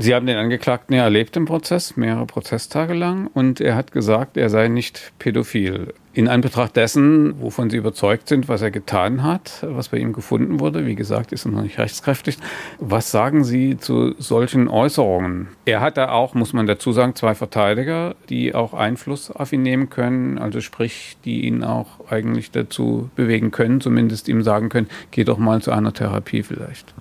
Sie 0.02 0.16
haben 0.16 0.26
den 0.26 0.36
Angeklagten 0.36 0.96
ja 0.96 1.04
erlebt 1.04 1.36
im 1.36 1.44
Prozess, 1.44 1.96
mehrere 1.96 2.26
Prozesstage 2.26 2.92
lang, 2.92 3.28
und 3.32 3.60
er 3.60 3.76
hat 3.76 3.92
gesagt, 3.92 4.36
er 4.36 4.50
sei 4.50 4.66
nicht 4.66 5.12
pädophil. 5.20 5.94
In 6.12 6.26
Anbetracht 6.26 6.74
dessen, 6.74 7.40
wovon 7.40 7.70
Sie 7.70 7.76
überzeugt 7.76 8.28
sind, 8.28 8.48
was 8.48 8.62
er 8.62 8.72
getan 8.72 9.22
hat, 9.22 9.60
was 9.62 9.90
bei 9.90 9.98
ihm 9.98 10.12
gefunden 10.12 10.58
wurde, 10.58 10.86
wie 10.86 10.96
gesagt, 10.96 11.30
ist 11.30 11.46
er 11.46 11.52
noch 11.52 11.62
nicht 11.62 11.78
rechtskräftig. 11.78 12.36
Was 12.80 13.12
sagen 13.12 13.44
Sie 13.44 13.78
zu 13.78 14.14
solchen 14.18 14.66
Äußerungen? 14.66 15.46
Er 15.66 15.80
hatte 15.80 16.10
auch, 16.10 16.34
muss 16.34 16.52
man 16.52 16.66
dazu 16.66 16.90
sagen, 16.90 17.14
zwei 17.14 17.36
Verteidiger, 17.36 18.16
die 18.28 18.56
auch 18.56 18.74
Einfluss 18.74 19.30
auf 19.30 19.52
ihn 19.52 19.62
nehmen 19.62 19.88
können, 19.88 20.36
also 20.36 20.60
sprich, 20.60 21.16
die 21.24 21.46
ihn 21.46 21.62
auch 21.62 22.10
eigentlich 22.10 22.50
dazu 22.50 23.08
bewegen 23.14 23.52
können, 23.52 23.80
zumindest 23.80 24.28
ihm 24.28 24.42
sagen 24.42 24.68
können, 24.68 24.88
geh 25.12 25.22
doch 25.22 25.38
mal 25.38 25.62
zu 25.62 25.70
einer 25.70 25.92
Therapie 25.92 26.42
vielleicht. 26.42 26.92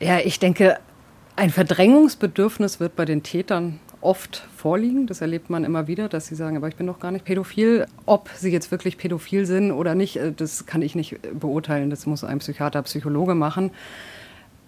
Ja, 0.00 0.18
ich 0.18 0.38
denke, 0.38 0.78
ein 1.36 1.50
Verdrängungsbedürfnis 1.50 2.80
wird 2.80 2.96
bei 2.96 3.04
den 3.04 3.22
Tätern 3.22 3.78
oft 4.00 4.46
vorliegen. 4.56 5.06
Das 5.06 5.20
erlebt 5.20 5.50
man 5.50 5.64
immer 5.64 5.86
wieder, 5.86 6.08
dass 6.08 6.26
sie 6.26 6.34
sagen, 6.34 6.56
aber 6.56 6.68
ich 6.68 6.76
bin 6.76 6.86
doch 6.86 6.98
gar 6.98 7.10
nicht 7.10 7.24
pädophil. 7.24 7.86
Ob 8.06 8.30
sie 8.34 8.50
jetzt 8.50 8.70
wirklich 8.70 8.96
pädophil 8.96 9.44
sind 9.44 9.70
oder 9.70 9.94
nicht, 9.94 10.16
äh, 10.16 10.32
das 10.32 10.66
kann 10.66 10.82
ich 10.82 10.94
nicht 10.94 11.18
beurteilen. 11.38 11.90
Das 11.90 12.06
muss 12.06 12.24
ein 12.24 12.38
Psychiater, 12.38 12.82
Psychologe 12.82 13.34
machen. 13.34 13.70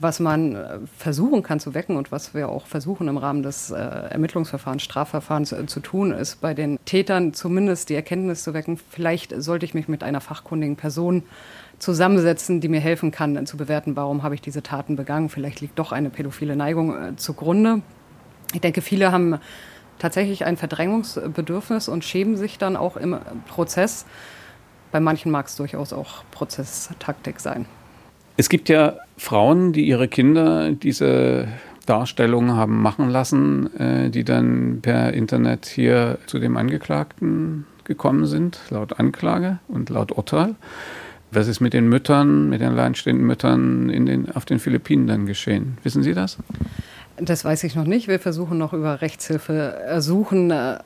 Was 0.00 0.20
man 0.20 0.54
äh, 0.54 0.78
versuchen 0.96 1.42
kann 1.42 1.58
zu 1.58 1.75
wecken 1.75 1.96
und 1.96 2.12
was 2.12 2.34
wir 2.34 2.48
auch 2.50 2.66
versuchen 2.66 3.08
im 3.08 3.16
Rahmen 3.16 3.42
des 3.42 3.70
äh, 3.70 3.76
Ermittlungsverfahrens, 3.76 4.82
Strafverfahrens 4.82 5.52
äh, 5.52 5.66
zu 5.66 5.80
tun, 5.80 6.12
ist 6.12 6.40
bei 6.40 6.52
den 6.52 6.78
Tätern 6.84 7.32
zumindest 7.32 7.88
die 7.88 7.94
Erkenntnis 7.94 8.44
zu 8.44 8.54
wecken, 8.54 8.78
vielleicht 8.90 9.34
sollte 9.42 9.64
ich 9.64 9.75
mich 9.75 9.88
mit 9.88 10.02
einer 10.02 10.20
fachkundigen 10.20 10.76
Person 10.76 11.25
zusammensetzen, 11.78 12.61
die 12.61 12.68
mir 12.68 12.80
helfen 12.80 13.11
kann, 13.11 13.47
zu 13.47 13.56
bewerten, 13.56 13.97
warum 13.97 14.23
habe 14.23 14.35
ich 14.35 14.40
diese 14.40 14.62
Taten 14.62 14.97
begangen. 14.97 15.28
Vielleicht 15.28 15.61
liegt 15.61 15.78
doch 15.78 15.92
eine 15.92 16.11
pädophile 16.11 16.56
Neigung 16.56 16.94
äh, 16.94 17.16
zugrunde. 17.16 17.82
Ich 18.52 18.61
denke, 18.61 18.80
viele 18.80 19.12
haben 19.12 19.38
tatsächlich 19.99 20.44
ein 20.44 20.56
Verdrängungsbedürfnis 20.56 21.88
und 21.88 22.04
schämen 22.04 22.37
sich 22.37 22.58
dann 22.58 22.76
auch 22.76 22.97
im 22.97 23.16
Prozess. 23.47 24.06
Bei 24.90 25.00
manchen 25.00 25.30
mag 25.30 25.47
es 25.47 25.56
durchaus 25.56 25.92
auch 25.92 26.25
Prozesstaktik 26.30 27.40
sein. 27.40 27.66
Es 28.37 28.49
gibt 28.49 28.68
ja 28.68 28.97
Frauen, 29.16 29.73
die 29.73 29.87
ihre 29.87 30.08
Kinder 30.08 30.70
diese 30.70 31.49
Darstellungen 31.87 32.54
haben 32.54 32.80
machen 32.80 33.08
lassen, 33.11 33.75
äh, 33.78 34.11
die 34.11 34.25
dann 34.25 34.80
per 34.82 35.12
Internet 35.12 35.66
hier 35.66 36.18
zu 36.26 36.38
dem 36.38 36.56
Angeklagten 36.56 37.66
gekommen 37.85 38.26
sind, 38.26 38.61
laut 38.70 38.99
Anklage 38.99 39.58
und 39.68 39.90
laut 39.90 40.12
Urteil. 40.12 40.54
Was 41.30 41.47
ist 41.47 41.61
mit 41.61 41.75
den 41.75 41.88
Müttern, 41.88 42.49
mit 42.49 42.61
den 42.61 42.68
alleinstehenden 42.68 43.26
Müttern 43.26 43.90
in 43.90 44.06
den, 44.06 44.32
auf 44.32 44.44
den 44.44 44.58
Philippinen 44.58 45.06
dann 45.06 45.26
geschehen? 45.26 45.76
Wissen 45.82 46.02
Sie 46.02 46.14
das? 46.14 46.38
Das 47.18 47.44
weiß 47.44 47.64
ich 47.64 47.75
noch 47.75 47.85
nicht. 47.85 48.08
Wir 48.08 48.18
versuchen 48.18 48.58
noch 48.58 48.73
über 48.73 49.02
Rechtshilfe 49.02 49.52
ersuchen, 49.52 50.50
äh, 50.50 50.78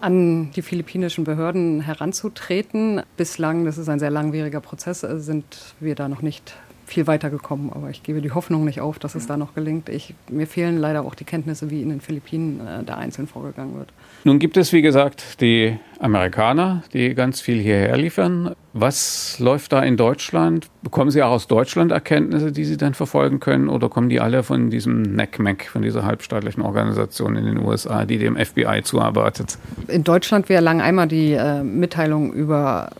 an 0.00 0.50
die 0.50 0.62
philippinischen 0.62 1.24
Behörden 1.24 1.80
heranzutreten. 1.80 3.02
Bislang, 3.16 3.64
das 3.64 3.78
ist 3.78 3.88
ein 3.88 3.98
sehr 3.98 4.10
langwieriger 4.10 4.60
Prozess, 4.60 5.02
äh, 5.02 5.18
sind 5.18 5.74
wir 5.80 5.94
da 5.94 6.08
noch 6.08 6.20
nicht 6.20 6.54
viel 6.86 7.06
weiter 7.06 7.30
gekommen. 7.30 7.70
Aber 7.74 7.90
ich 7.90 8.02
gebe 8.02 8.20
die 8.20 8.32
Hoffnung 8.32 8.64
nicht 8.64 8.80
auf, 8.80 8.98
dass 8.98 9.14
es 9.14 9.26
da 9.26 9.36
noch 9.36 9.54
gelingt. 9.54 9.88
Ich, 9.88 10.14
mir 10.30 10.46
fehlen 10.46 10.78
leider 10.78 11.02
auch 11.04 11.14
die 11.14 11.24
Kenntnisse, 11.24 11.70
wie 11.70 11.82
in 11.82 11.88
den 11.88 12.00
Philippinen 12.00 12.60
äh, 12.60 12.84
da 12.84 12.96
einzeln 12.96 13.26
vorgegangen 13.26 13.76
wird. 13.76 13.88
Nun 14.24 14.38
gibt 14.38 14.56
es, 14.56 14.72
wie 14.72 14.82
gesagt, 14.82 15.40
die 15.40 15.78
Amerikaner, 15.98 16.82
die 16.92 17.14
ganz 17.14 17.40
viel 17.40 17.60
hierher 17.60 17.96
liefern. 17.96 18.54
Was 18.72 19.38
läuft 19.38 19.72
da 19.72 19.82
in 19.82 19.96
Deutschland? 19.96 20.66
Bekommen 20.82 21.10
Sie 21.10 21.22
auch 21.22 21.30
aus 21.30 21.46
Deutschland 21.46 21.92
Erkenntnisse, 21.92 22.52
die 22.52 22.64
Sie 22.64 22.76
dann 22.76 22.94
verfolgen 22.94 23.40
können? 23.40 23.68
Oder 23.68 23.88
kommen 23.88 24.08
die 24.08 24.20
alle 24.20 24.42
von 24.42 24.70
diesem 24.70 25.02
NECMEC, 25.02 25.68
von 25.68 25.82
dieser 25.82 26.04
halbstaatlichen 26.04 26.62
Organisation 26.62 27.36
in 27.36 27.44
den 27.44 27.58
USA, 27.58 28.04
die 28.04 28.18
dem 28.18 28.36
FBI 28.36 28.82
zuarbeitet? 28.82 29.58
In 29.88 30.04
Deutschland 30.04 30.48
wäre 30.48 30.62
lang 30.62 30.80
einmal 30.80 31.06
die 31.06 31.32
äh, 31.32 31.62
Mitteilung 31.62 32.32
über 32.32 32.90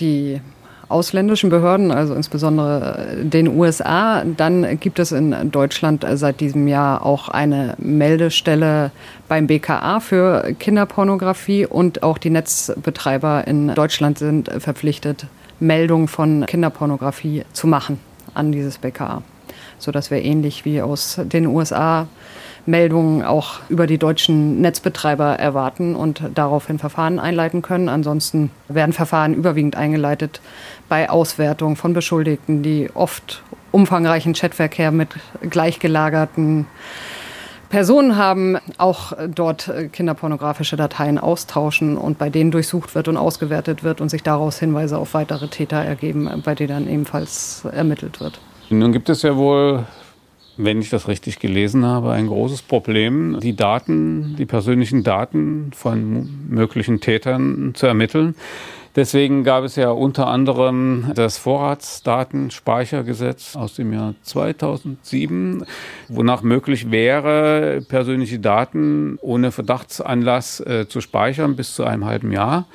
die 0.00 0.40
ausländischen 0.88 1.50
Behörden, 1.50 1.90
also 1.90 2.14
insbesondere 2.14 3.16
den 3.22 3.48
USA. 3.48 4.24
Dann 4.24 4.80
gibt 4.80 4.98
es 4.98 5.12
in 5.12 5.50
Deutschland 5.50 6.06
seit 6.14 6.40
diesem 6.40 6.66
Jahr 6.66 7.04
auch 7.04 7.28
eine 7.28 7.74
Meldestelle 7.78 8.90
beim 9.28 9.46
BKA 9.46 10.00
für 10.00 10.54
Kinderpornografie 10.58 11.66
und 11.66 12.02
auch 12.02 12.18
die 12.18 12.30
Netzbetreiber 12.30 13.46
in 13.46 13.74
Deutschland 13.74 14.18
sind 14.18 14.50
verpflichtet, 14.58 15.26
Meldungen 15.60 16.08
von 16.08 16.46
Kinderpornografie 16.46 17.44
zu 17.52 17.66
machen 17.66 18.00
an 18.34 18.52
dieses 18.52 18.78
BKA, 18.78 19.22
sodass 19.78 20.10
wir 20.10 20.22
ähnlich 20.22 20.64
wie 20.64 20.80
aus 20.80 21.20
den 21.22 21.46
USA 21.46 22.06
Meldungen 22.68 23.24
auch 23.24 23.60
über 23.70 23.86
die 23.86 23.96
deutschen 23.96 24.60
Netzbetreiber 24.60 25.38
erwarten 25.38 25.96
und 25.96 26.22
daraufhin 26.34 26.78
Verfahren 26.78 27.18
einleiten 27.18 27.62
können. 27.62 27.88
Ansonsten 27.88 28.50
werden 28.68 28.92
Verfahren 28.92 29.32
überwiegend 29.32 29.74
eingeleitet 29.74 30.42
bei 30.88 31.08
Auswertung 31.08 31.76
von 31.76 31.94
Beschuldigten, 31.94 32.62
die 32.62 32.90
oft 32.92 33.42
umfangreichen 33.72 34.34
Chatverkehr 34.34 34.90
mit 34.90 35.08
gleichgelagerten 35.40 36.66
Personen 37.70 38.16
haben, 38.16 38.58
auch 38.76 39.12
dort 39.28 39.70
kinderpornografische 39.92 40.76
Dateien 40.76 41.18
austauschen 41.18 41.96
und 41.96 42.18
bei 42.18 42.28
denen 42.30 42.50
durchsucht 42.50 42.94
wird 42.94 43.08
und 43.08 43.16
ausgewertet 43.16 43.82
wird 43.82 44.00
und 44.00 44.10
sich 44.10 44.22
daraus 44.22 44.58
Hinweise 44.58 44.98
auf 44.98 45.14
weitere 45.14 45.48
Täter 45.48 45.78
ergeben, 45.78 46.30
bei 46.44 46.54
denen 46.54 46.68
dann 46.68 46.88
ebenfalls 46.88 47.64
ermittelt 47.70 48.20
wird. 48.20 48.40
Nun 48.70 48.92
gibt 48.92 49.08
es 49.08 49.22
ja 49.22 49.36
wohl 49.36 49.84
wenn 50.58 50.80
ich 50.80 50.90
das 50.90 51.08
richtig 51.08 51.38
gelesen 51.38 51.86
habe, 51.86 52.10
ein 52.10 52.26
großes 52.26 52.62
Problem, 52.62 53.38
die 53.40 53.56
Daten, 53.56 54.34
die 54.36 54.44
persönlichen 54.44 55.04
Daten 55.04 55.70
von 55.72 56.28
möglichen 56.48 57.00
Tätern 57.00 57.72
zu 57.74 57.86
ermitteln. 57.86 58.34
Deswegen 58.98 59.44
gab 59.44 59.62
es 59.62 59.76
ja 59.76 59.90
unter 59.90 60.26
anderem 60.26 61.12
das 61.14 61.38
Vorratsdatenspeichergesetz 61.38 63.54
aus 63.54 63.76
dem 63.76 63.92
Jahr 63.92 64.16
2007, 64.22 65.64
wonach 66.08 66.42
möglich 66.42 66.90
wäre, 66.90 67.80
persönliche 67.86 68.40
Daten 68.40 69.16
ohne 69.20 69.52
Verdachtsanlass 69.52 70.58
äh, 70.58 70.88
zu 70.88 71.00
speichern 71.00 71.54
bis 71.54 71.76
zu 71.76 71.84
einem 71.84 72.06
halben 72.06 72.32
Jahr. 72.32 72.66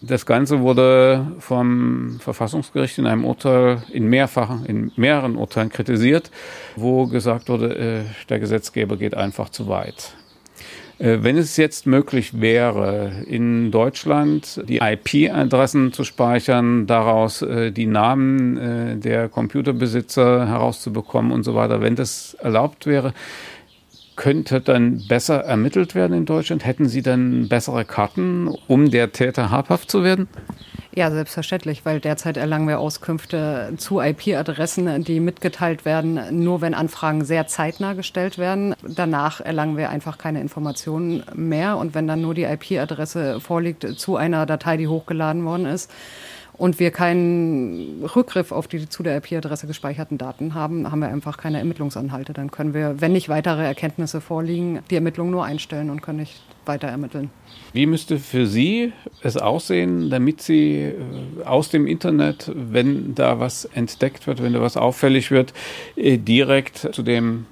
Das 0.00 0.26
Ganze 0.26 0.60
wurde 0.60 1.26
vom 1.40 2.20
Verfassungsgericht 2.20 2.98
in 2.98 3.08
einem 3.08 3.24
Urteil, 3.24 3.82
in 3.92 4.06
mehrfachen, 4.06 4.64
in 4.66 4.92
mehreren 4.94 5.34
Urteilen 5.34 5.70
kritisiert, 5.70 6.30
wo 6.76 7.08
gesagt 7.08 7.48
wurde, 7.48 7.76
äh, 7.76 8.02
der 8.28 8.38
Gesetzgeber 8.38 8.96
geht 8.96 9.16
einfach 9.16 9.48
zu 9.48 9.66
weit. 9.66 10.14
Äh, 10.98 11.18
wenn 11.22 11.36
es 11.36 11.56
jetzt 11.56 11.86
möglich 11.86 12.40
wäre, 12.40 13.12
in 13.26 13.70
Deutschland 13.70 14.62
die 14.68 14.78
IP-Adressen 14.78 15.92
zu 15.92 16.04
speichern, 16.04 16.86
daraus 16.86 17.42
äh, 17.42 17.70
die 17.72 17.86
Namen 17.86 19.00
der 19.00 19.28
Computerbesitzer 19.28 20.46
herauszubekommen 20.46 21.32
und 21.32 21.42
so 21.42 21.54
weiter, 21.54 21.80
wenn 21.80 21.96
das 21.96 22.34
erlaubt 22.34 22.86
wäre, 22.86 23.12
könnte 24.16 24.60
dann 24.60 25.06
besser 25.08 25.40
ermittelt 25.40 25.94
werden 25.94 26.16
in 26.16 26.24
Deutschland? 26.24 26.64
Hätten 26.64 26.88
Sie 26.88 27.02
dann 27.02 27.48
bessere 27.48 27.84
Karten, 27.84 28.48
um 28.68 28.90
der 28.90 29.12
Täter 29.12 29.50
habhaft 29.50 29.90
zu 29.90 30.04
werden? 30.04 30.28
Ja, 30.96 31.10
selbstverständlich, 31.10 31.84
weil 31.84 31.98
derzeit 31.98 32.36
erlangen 32.36 32.68
wir 32.68 32.78
Auskünfte 32.78 33.72
zu 33.78 34.00
IP-Adressen, 34.00 35.02
die 35.02 35.18
mitgeteilt 35.18 35.84
werden, 35.84 36.20
nur 36.44 36.60
wenn 36.60 36.72
Anfragen 36.72 37.24
sehr 37.24 37.48
zeitnah 37.48 37.94
gestellt 37.94 38.38
werden. 38.38 38.76
Danach 38.86 39.40
erlangen 39.40 39.76
wir 39.76 39.90
einfach 39.90 40.18
keine 40.18 40.40
Informationen 40.40 41.24
mehr. 41.34 41.78
Und 41.78 41.96
wenn 41.96 42.06
dann 42.06 42.20
nur 42.20 42.34
die 42.34 42.44
IP-Adresse 42.44 43.40
vorliegt 43.40 43.98
zu 43.98 44.14
einer 44.16 44.46
Datei, 44.46 44.76
die 44.76 44.86
hochgeladen 44.86 45.44
worden 45.44 45.66
ist, 45.66 45.90
und 46.56 46.78
wir 46.78 46.92
keinen 46.92 48.04
Rückgriff 48.04 48.52
auf 48.52 48.68
die 48.68 48.88
zu 48.88 49.02
der 49.02 49.16
IP-Adresse 49.16 49.66
gespeicherten 49.66 50.18
Daten 50.18 50.54
haben, 50.54 50.88
haben 50.88 51.00
wir 51.00 51.08
einfach 51.08 51.36
keine 51.36 51.58
Ermittlungsanhalte. 51.58 52.32
Dann 52.32 52.52
können 52.52 52.74
wir, 52.74 53.00
wenn 53.00 53.10
nicht 53.10 53.28
weitere 53.28 53.64
Erkenntnisse 53.64 54.20
vorliegen, 54.20 54.78
die 54.88 54.94
Ermittlung 54.94 55.32
nur 55.32 55.44
einstellen 55.44 55.90
und 55.90 56.00
können 56.00 56.18
nicht 56.18 56.40
weiter 56.66 56.88
ermitteln. 56.88 57.30
Wie 57.72 57.86
müsste 57.86 58.18
für 58.18 58.46
Sie 58.46 58.92
es 59.22 59.36
aussehen, 59.36 60.10
damit 60.10 60.42
Sie 60.42 60.82
äh, 60.82 60.94
aus 61.44 61.70
dem 61.70 61.86
Internet, 61.86 62.50
wenn 62.54 63.14
da 63.14 63.40
was 63.40 63.64
entdeckt 63.64 64.26
wird, 64.26 64.42
wenn 64.42 64.52
da 64.52 64.60
was 64.60 64.76
auffällig 64.76 65.30
wird, 65.30 65.52
äh, 65.96 66.18
direkt 66.18 66.78
zu 66.92 67.02
dem 67.02 67.46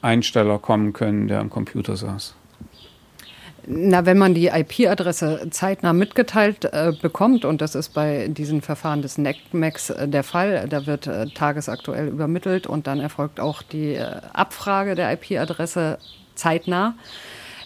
Einsteller 0.00 0.58
kommen 0.58 0.92
können, 0.92 1.28
der 1.28 1.40
am 1.40 1.50
Computer 1.50 1.96
saß? 1.96 2.34
Na, 3.70 4.06
wenn 4.06 4.16
man 4.16 4.32
die 4.32 4.46
IP-Adresse 4.46 5.48
zeitnah 5.50 5.92
mitgeteilt 5.92 6.64
äh, 6.64 6.92
bekommt, 7.02 7.44
und 7.44 7.60
das 7.60 7.74
ist 7.74 7.90
bei 7.90 8.28
diesen 8.28 8.62
Verfahren 8.62 9.02
des 9.02 9.18
NECMEX 9.18 9.90
äh, 9.90 10.08
der 10.08 10.22
Fall, 10.22 10.66
da 10.70 10.86
wird 10.86 11.06
äh, 11.06 11.26
tagesaktuell 11.26 12.08
übermittelt 12.08 12.66
und 12.66 12.86
dann 12.86 12.98
erfolgt 12.98 13.40
auch 13.40 13.60
die 13.60 13.98
Abfrage 14.32 14.94
der 14.94 15.12
IP-Adresse 15.12 15.98
zeitnah. 16.34 16.94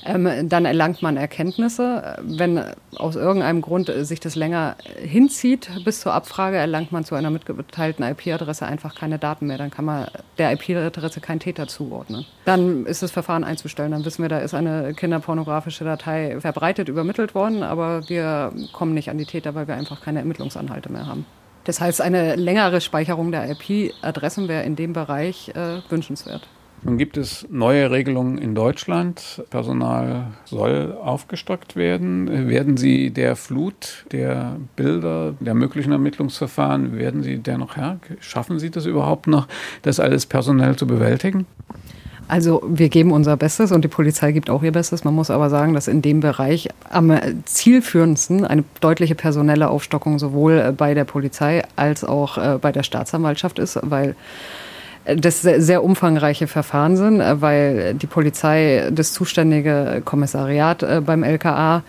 Ähm, 0.04 0.48
dann 0.48 0.64
erlangt 0.64 1.02
man 1.02 1.16
Erkenntnisse. 1.16 2.16
Wenn 2.22 2.62
aus 2.96 3.16
irgendeinem 3.16 3.60
Grund 3.60 3.92
sich 4.00 4.20
das 4.20 4.34
länger 4.34 4.76
hinzieht 4.98 5.70
bis 5.84 6.00
zur 6.00 6.12
Abfrage, 6.12 6.56
erlangt 6.56 6.92
man 6.92 7.04
zu 7.04 7.14
einer 7.14 7.30
mitgeteilten 7.30 8.04
IP-Adresse 8.04 8.66
einfach 8.66 8.94
keine 8.94 9.18
Daten 9.18 9.46
mehr. 9.46 9.58
Dann 9.58 9.70
kann 9.70 9.84
man 9.84 10.08
der 10.38 10.52
IP-Adresse 10.52 11.20
keinen 11.20 11.40
Täter 11.40 11.68
zuordnen. 11.68 12.26
Dann 12.44 12.86
ist 12.86 13.02
das 13.02 13.10
Verfahren 13.10 13.44
einzustellen. 13.44 13.92
Dann 13.92 14.04
wissen 14.04 14.22
wir, 14.22 14.28
da 14.28 14.38
ist 14.38 14.54
eine 14.54 14.94
kinderpornografische 14.94 15.84
Datei 15.84 16.36
verbreitet 16.40 16.88
übermittelt 16.88 17.34
worden, 17.34 17.62
aber 17.62 18.08
wir 18.08 18.52
kommen 18.72 18.94
nicht 18.94 19.10
an 19.10 19.18
die 19.18 19.26
Täter, 19.26 19.54
weil 19.54 19.68
wir 19.68 19.74
einfach 19.74 20.00
keine 20.00 20.18
Ermittlungsanhalte 20.20 20.90
mehr 20.90 21.06
haben. 21.06 21.26
Das 21.64 21.80
heißt, 21.80 22.00
eine 22.00 22.34
längere 22.34 22.80
Speicherung 22.80 23.30
der 23.30 23.48
IP-Adressen 23.50 24.48
wäre 24.48 24.64
in 24.64 24.74
dem 24.74 24.92
Bereich 24.92 25.50
äh, 25.50 25.80
wünschenswert. 25.88 26.48
Nun 26.84 26.98
gibt 26.98 27.16
es 27.16 27.46
neue 27.48 27.92
Regelungen 27.92 28.38
in 28.38 28.56
Deutschland. 28.56 29.44
Personal 29.50 30.32
soll 30.44 30.96
aufgestockt 31.00 31.76
werden. 31.76 32.48
Werden 32.48 32.76
Sie 32.76 33.10
der 33.10 33.36
Flut 33.36 34.04
der 34.10 34.56
Bilder, 34.74 35.34
der 35.38 35.54
möglichen 35.54 35.92
Ermittlungsverfahren, 35.92 36.98
werden 36.98 37.22
Sie 37.22 37.38
der 37.38 37.58
noch 37.58 37.76
Herr? 37.76 38.00
Schaffen 38.18 38.58
Sie 38.58 38.70
das 38.70 38.86
überhaupt 38.86 39.28
noch, 39.28 39.46
das 39.82 40.00
alles 40.00 40.26
personell 40.26 40.74
zu 40.74 40.88
bewältigen? 40.88 41.46
Also 42.26 42.62
wir 42.66 42.88
geben 42.88 43.12
unser 43.12 43.36
Bestes 43.36 43.72
und 43.72 43.84
die 43.84 43.88
Polizei 43.88 44.32
gibt 44.32 44.50
auch 44.50 44.62
ihr 44.62 44.72
Bestes. 44.72 45.04
Man 45.04 45.14
muss 45.14 45.30
aber 45.30 45.50
sagen, 45.50 45.74
dass 45.74 45.86
in 45.86 46.02
dem 46.02 46.20
Bereich 46.20 46.68
am 46.88 47.12
zielführendsten 47.44 48.44
eine 48.44 48.64
deutliche 48.80 49.14
personelle 49.14 49.68
Aufstockung 49.68 50.18
sowohl 50.18 50.72
bei 50.76 50.94
der 50.94 51.04
Polizei 51.04 51.62
als 51.76 52.04
auch 52.04 52.38
äh, 52.38 52.58
bei 52.60 52.72
der 52.72 52.82
Staatsanwaltschaft 52.82 53.58
ist, 53.58 53.78
weil 53.82 54.16
das 55.04 55.42
sehr 55.42 55.82
umfangreiche 55.82 56.46
Verfahren 56.46 56.96
sind, 56.96 57.20
äh, 57.20 57.40
weil 57.40 57.94
die 57.94 58.06
Polizei, 58.06 58.88
das 58.92 59.12
zuständige 59.12 60.02
Kommissariat 60.04 60.82
äh, 60.82 61.00
beim 61.04 61.22
LKA 61.24 61.82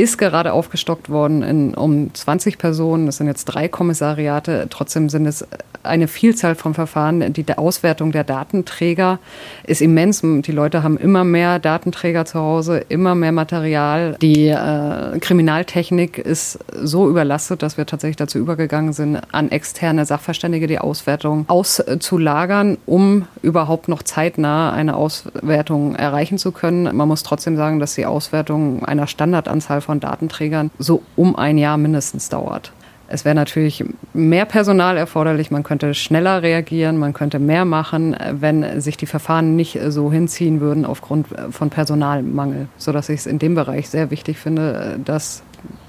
ist 0.00 0.18
gerade 0.18 0.52
aufgestockt 0.52 1.10
worden 1.10 1.42
in, 1.42 1.74
um 1.74 2.12
20 2.14 2.58
Personen. 2.58 3.06
Das 3.06 3.18
sind 3.18 3.26
jetzt 3.26 3.44
drei 3.44 3.68
Kommissariate. 3.68 4.66
Trotzdem 4.70 5.08
sind 5.08 5.26
es 5.26 5.46
eine 5.82 6.08
Vielzahl 6.08 6.54
von 6.54 6.74
Verfahren. 6.74 7.32
Die 7.32 7.46
Auswertung 7.56 8.12
der 8.12 8.24
Datenträger 8.24 9.18
ist 9.64 9.80
immens. 9.80 10.20
Die 10.22 10.52
Leute 10.52 10.82
haben 10.82 10.98
immer 10.98 11.24
mehr 11.24 11.58
Datenträger 11.58 12.24
zu 12.24 12.38
Hause, 12.38 12.84
immer 12.88 13.14
mehr 13.14 13.32
Material. 13.32 14.16
Die 14.20 14.48
äh, 14.48 15.18
Kriminaltechnik 15.18 16.18
ist 16.18 16.58
so 16.82 17.08
überlastet, 17.08 17.62
dass 17.62 17.76
wir 17.76 17.86
tatsächlich 17.86 18.16
dazu 18.16 18.38
übergegangen 18.38 18.92
sind, 18.92 19.20
an 19.32 19.50
externe 19.50 20.04
Sachverständige 20.04 20.66
die 20.66 20.78
Auswertung 20.78 21.46
auszulagern, 21.48 22.76
um 22.86 23.26
überhaupt 23.42 23.88
noch 23.88 24.02
zeitnah 24.02 24.72
eine 24.72 24.96
Auswertung 24.96 25.94
erreichen 25.96 26.38
zu 26.38 26.52
können. 26.52 26.94
Man 26.94 27.08
muss 27.08 27.22
trotzdem 27.22 27.56
sagen, 27.56 27.78
dass 27.78 27.94
die 27.94 28.06
Auswertung 28.06 28.84
einer 28.84 29.06
Standardanzahl 29.06 29.80
von 29.80 29.89
Datenträgern 29.98 30.70
so 30.78 31.02
um 31.16 31.34
ein 31.34 31.58
Jahr 31.58 31.76
mindestens 31.78 32.28
dauert. 32.28 32.72
Es 33.12 33.24
wäre 33.24 33.34
natürlich 33.34 33.84
mehr 34.14 34.44
Personal 34.44 34.96
erforderlich, 34.96 35.50
man 35.50 35.64
könnte 35.64 35.94
schneller 35.94 36.42
reagieren, 36.44 36.96
man 36.96 37.12
könnte 37.12 37.40
mehr 37.40 37.64
machen, 37.64 38.16
wenn 38.30 38.80
sich 38.80 38.96
die 38.96 39.06
Verfahren 39.06 39.56
nicht 39.56 39.76
so 39.88 40.12
hinziehen 40.12 40.60
würden 40.60 40.86
aufgrund 40.86 41.26
von 41.50 41.70
Personalmangel, 41.70 42.68
sodass 42.76 43.08
ich 43.08 43.20
es 43.20 43.26
in 43.26 43.40
dem 43.40 43.56
Bereich 43.56 43.88
sehr 43.88 44.12
wichtig 44.12 44.38
finde, 44.38 45.00
dass 45.04 45.42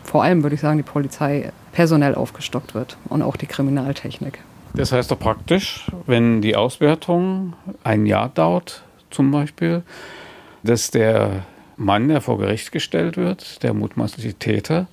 vor 0.04 0.24
allem, 0.24 0.42
würde 0.42 0.56
ich 0.56 0.62
sagen, 0.62 0.78
die 0.78 0.84
Polizei 0.84 1.52
personell 1.74 2.16
aufgestockt 2.16 2.74
wird 2.74 2.98
und 3.08 3.22
auch 3.22 3.38
die 3.38 3.46
Kriminaltechnik. 3.46 4.40
Das 4.74 4.92
heißt 4.92 5.12
doch 5.12 5.20
praktisch, 5.20 5.92
wenn 6.08 6.42
die 6.42 6.56
Auswertung 6.56 7.54
ein 7.84 8.08
Jahr 8.08 8.30
dauert, 8.30 8.84
zum 9.12 9.30
Beispiel, 9.30 9.84
dass 10.64 10.90
der 10.90 11.44
Mann, 11.82 12.08
der 12.08 12.22
vor 12.22 12.38
Gericht 12.38 12.72
gestellt 12.72 13.18
wird, 13.18 13.64
der 13.64 13.74
mutmaßliche 13.74 14.36
Täter, 14.36 14.88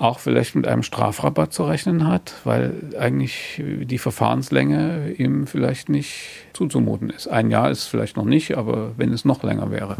auch 0.00 0.18
vielleicht 0.18 0.54
mit 0.54 0.66
einem 0.66 0.82
Strafrabatt 0.82 1.52
zu 1.52 1.64
rechnen 1.64 2.08
hat, 2.08 2.32
weil 2.44 2.72
eigentlich 2.98 3.62
die 3.62 3.98
Verfahrenslänge 3.98 5.12
ihm 5.18 5.46
vielleicht 5.46 5.90
nicht 5.90 6.30
zuzumuten 6.54 7.10
ist. 7.10 7.28
Ein 7.28 7.50
Jahr 7.50 7.70
ist 7.70 7.84
vielleicht 7.84 8.16
noch 8.16 8.24
nicht, 8.24 8.56
aber 8.56 8.92
wenn 8.96 9.12
es 9.12 9.26
noch 9.26 9.42
länger 9.42 9.70
wäre. 9.70 9.96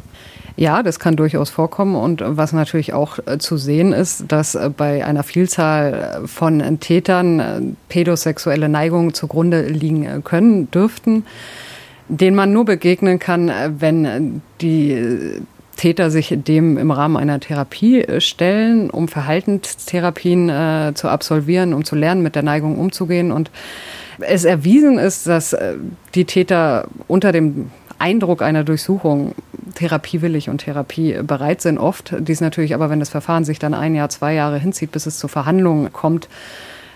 Ja, 0.57 0.83
das 0.83 0.99
kann 0.99 1.17
durchaus 1.17 1.51
vorkommen. 1.51 1.97
Und 1.97 2.23
was 2.25 2.55
natürlich 2.55 2.95
auch 2.95 3.19
äh, 3.27 3.39
zu 3.39 3.59
sehen 3.59 3.93
ist, 3.93 4.25
dass 4.29 4.55
äh, 4.55 4.71
bei 4.75 5.05
einer 5.05 5.23
Vielzahl 5.23 6.23
von 6.25 6.81
Tätern 6.81 7.41
äh, 7.41 7.61
pädosexuelle 7.91 8.71
Neigungen 8.71 9.13
zugrunde 9.13 9.69
liegen 9.69 10.25
können, 10.25 10.71
dürften, 10.71 11.27
denen 12.09 12.37
man 12.37 12.53
nur 12.53 12.65
begegnen 12.65 13.19
kann, 13.19 13.53
wenn 13.79 14.43
die 14.61 15.43
Täter 15.81 16.11
sich 16.11 16.37
dem 16.37 16.77
im 16.77 16.91
Rahmen 16.91 17.17
einer 17.17 17.41
Therapie 17.41 18.03
äh, 18.03 18.21
stellen, 18.21 18.91
um 18.91 19.09
Verhaltenstherapien 19.09 20.51
äh, 20.51 20.93
zu 20.95 21.09
absolvieren, 21.09 21.73
um 21.73 21.87
zu 21.87 21.97
lernen, 21.97 22.23
mit 22.23 22.35
der 22.35 22.43
Neigung 22.43 22.79
umzugehen. 22.79 23.33
Und 23.33 23.51
es 24.19 24.45
erwiesen 24.45 24.99
ist, 24.99 25.27
dass 25.27 25.55
äh, 25.55 25.77
die 26.15 26.27
Täter 26.27 26.87
unter 27.09 27.33
dem 27.33 27.71
Eindruck 27.99 28.43
einer 28.43 28.63
Durchsuchung 28.63 29.35
therapiewillig 29.75 30.51
und 30.51 30.59
therapiebereit 30.59 31.63
sind 31.63 31.79
oft. 31.79 32.15
Dies 32.19 32.43
natürlich 32.43 32.75
aber, 32.75 32.91
wenn 32.91 33.01
das 33.01 33.09
Verfahren 33.09 33.45
sich 33.45 33.59
dann 33.59 33.73
ein 33.73 33.95
Jahr, 33.95 34.11
zwei 34.11 34.35
Jahre 34.35 34.59
hinzieht, 34.59 34.93
bis 34.93 35.07
es 35.07 35.19
zu 35.19 35.29
Verhandlungen 35.29 35.95
kommt, 35.95 36.29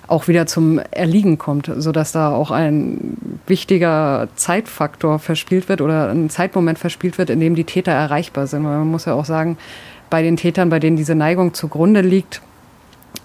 auch 0.07 0.29
wieder 0.29 0.47
zum 0.47 0.79
Erliegen 0.90 1.38
kommt, 1.38 1.73
sodass 1.75 2.12
da 2.12 2.35
auch 2.35 2.51
ein 2.51 3.16
wichtiger 3.46 4.28
Zeitfaktor 4.37 5.18
verspielt 5.18 5.68
wird 5.68 5.80
oder 5.80 6.11
ein 6.11 6.30
Zeitmoment 6.30 6.78
verspielt 6.78 7.18
wird, 7.18 7.30
in 7.30 7.40
dem 7.40 7.54
die 7.54 7.64
Täter 7.64 7.92
erreichbar 7.92 8.46
sind. 8.46 8.62
Man 8.62 8.87
muss 8.87 9.04
ja 9.04 9.14
auch 9.14 9.24
sagen, 9.24 9.59
bei 10.11 10.22
den 10.22 10.37
Tätern, 10.37 10.70
bei 10.70 10.78
denen 10.78 10.96
diese 10.96 11.14
Neigung 11.14 11.54
zugrunde 11.54 12.00
liegt, 12.00 12.40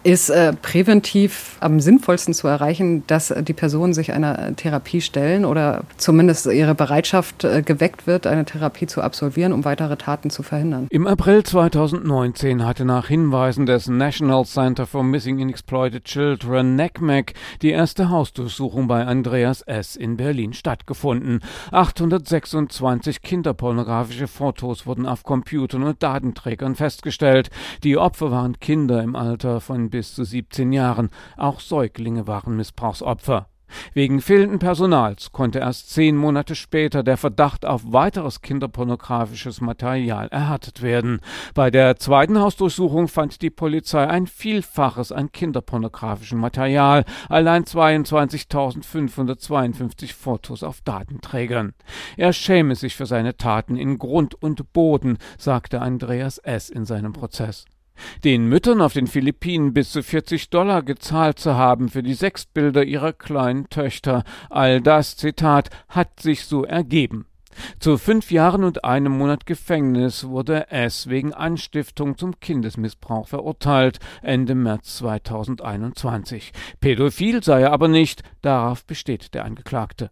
ist 0.10 0.30
äh, 0.32 0.54
präventiv 0.54 1.58
am 1.60 1.80
sinnvollsten 1.80 2.34
zu 2.34 2.48
erreichen, 2.48 3.04
dass 3.06 3.32
die 3.41 3.54
Personen 3.54 3.93
sich 3.93 4.12
einer 4.12 4.56
Therapie 4.56 5.02
stellen 5.02 5.45
oder 5.45 5.84
zumindest 5.98 6.48
ihre 6.48 6.74
Bereitschaft 6.74 7.43
äh, 7.43 7.62
geweckt 7.62 8.08
wird, 8.08 8.26
eine 8.26 8.43
Therapie 8.43 8.88
zu 8.88 9.02
absolvieren, 9.02 9.54
um 9.54 9.65
weitere 9.65 9.98
Taten 9.98 10.32
zu 10.32 10.41
verhindern. 10.41 10.88
Im 10.89 11.06
April 11.06 11.43
2019 11.43 12.65
hatte 12.65 12.86
nach 12.86 13.08
Hinweisen 13.08 13.67
des 13.67 13.88
National 13.88 14.45
Center 14.45 14.88
for 14.88 15.04
Missing 15.04 15.41
and 15.41 15.52
Exploited 15.52 16.06
Children 16.06 16.76
NECMEC 16.76 17.36
die 17.62 17.69
erste 17.69 18.10
Hausdurchsuchung 18.10 18.88
bei 18.88 19.06
Andreas 19.06 19.62
S. 19.62 19.95
in 19.95 20.17
Berlin 20.17 20.54
stattgefunden. 20.54 21.41
826 21.72 23.22
kinderpornografische 23.22 24.28
Fotos 24.28 24.88
wurden 24.88 25.06
auf 25.06 25.24
Computern 25.24 25.84
und 25.84 26.02
Datenträgern 26.02 26.74
festgestellt. 26.74 27.52
Die 27.84 27.98
Opfer 27.98 28.32
waren 28.32 28.60
Kinder 28.60 29.04
im 29.04 29.15
Alter 29.15 29.62
von 29.62 29.91
bis 29.91 29.99
zu 30.04 30.24
17 30.24 30.72
Jahren. 30.72 31.10
Auch 31.38 31.60
Säuglinge 31.60 32.28
waren 32.28 32.56
Missbrauchsopfer. 32.56 33.48
Wegen 33.94 34.20
fehlenden 34.22 34.58
Personals 34.60 35.32
konnte 35.32 35.60
erst 35.60 35.92
zehn 35.92 36.16
Monate 36.16 36.56
später 36.56 37.04
der 37.04 37.18
Verdacht 37.18 37.66
auf 37.66 37.92
weiteres 37.92 38.42
kinderpornografisches 38.42 39.62
Material 39.62 40.28
erhärtet 40.30 40.82
werden. 40.82 41.20
Bei 41.54 41.70
der 41.72 41.96
zweiten 41.98 42.40
Hausdurchsuchung 42.40 43.08
fand 43.08 43.42
die 43.42 43.50
Polizei 43.50 44.06
ein 44.08 44.28
Vielfaches 44.28 45.12
an 45.12 45.32
kinderpornografischem 45.32 46.40
Material, 46.40 47.06
allein 47.28 47.64
22.552 47.64 50.14
Fotos 50.14 50.62
auf 50.64 50.82
Datenträgern. 50.82 51.74
Er 52.18 52.34
schäme 52.34 52.76
sich 52.76 52.96
für 52.96 53.06
seine 53.06 53.38
Taten 53.38 53.76
in 53.76 53.98
Grund 53.98 54.36
und 54.36 54.74
Boden, 54.74 55.18
sagte 55.38 55.82
Andreas 55.82 56.38
S. 56.40 56.70
in 56.70 56.84
seinem 56.86 57.14
Prozess 57.14 57.66
den 58.24 58.48
Müttern 58.48 58.82
auf 58.82 58.94
den 58.94 59.08
Philippinen 59.08 59.74
bis 59.74 59.92
zu 59.92 60.04
40 60.04 60.50
Dollar 60.50 60.84
gezahlt 60.84 61.40
zu 61.40 61.56
haben 61.56 61.90
für 61.90 62.04
die 62.04 62.14
Sexbilder 62.14 62.84
ihrer 62.84 63.14
kleinen 63.14 63.70
Töchter. 63.70 64.24
All 64.50 64.82
das, 64.82 65.18
Zitat, 65.18 65.70
hat 65.88 66.20
sich 66.20 66.46
so 66.46 66.64
ergeben. 66.64 67.26
Zu 67.80 67.98
fünf 67.98 68.32
Jahren 68.32 68.64
und 68.64 68.84
einem 68.84 69.18
Monat 69.18 69.46
Gefängnis 69.46 70.28
wurde 70.28 70.68
es 70.70 71.10
wegen 71.10 71.34
Anstiftung 71.34 72.18
zum 72.18 72.40
Kindesmissbrauch 72.40 73.28
verurteilt, 73.28 74.00
Ende 74.22 74.56
März 74.56 74.98
2021. 74.98 76.52
Pädophil 76.80 77.44
sei 77.44 77.62
er 77.62 77.74
aber 77.74 77.88
nicht, 77.88 78.24
darauf 78.42 78.86
besteht 78.86 79.34
der 79.34 79.46
Angeklagte. 79.46 80.12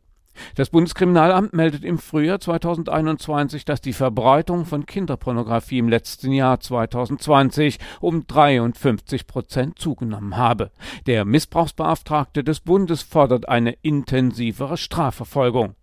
Das 0.55 0.69
Bundeskriminalamt 0.69 1.53
meldet 1.53 1.83
im 1.83 1.97
Frühjahr 1.97 2.39
2021, 2.39 3.65
dass 3.65 3.81
die 3.81 3.93
Verbreitung 3.93 4.65
von 4.65 4.85
Kinderpornografie 4.85 5.79
im 5.79 5.89
letzten 5.89 6.31
Jahr 6.31 6.59
2020 6.59 7.79
um 7.99 8.25
53 8.27 9.27
Prozent 9.27 9.79
zugenommen 9.79 10.37
habe. 10.37 10.71
Der 11.05 11.25
Missbrauchsbeauftragte 11.25 12.43
des 12.43 12.59
Bundes 12.59 13.01
fordert 13.01 13.49
eine 13.49 13.71
intensivere 13.81 14.77
Strafverfolgung. 14.77 15.75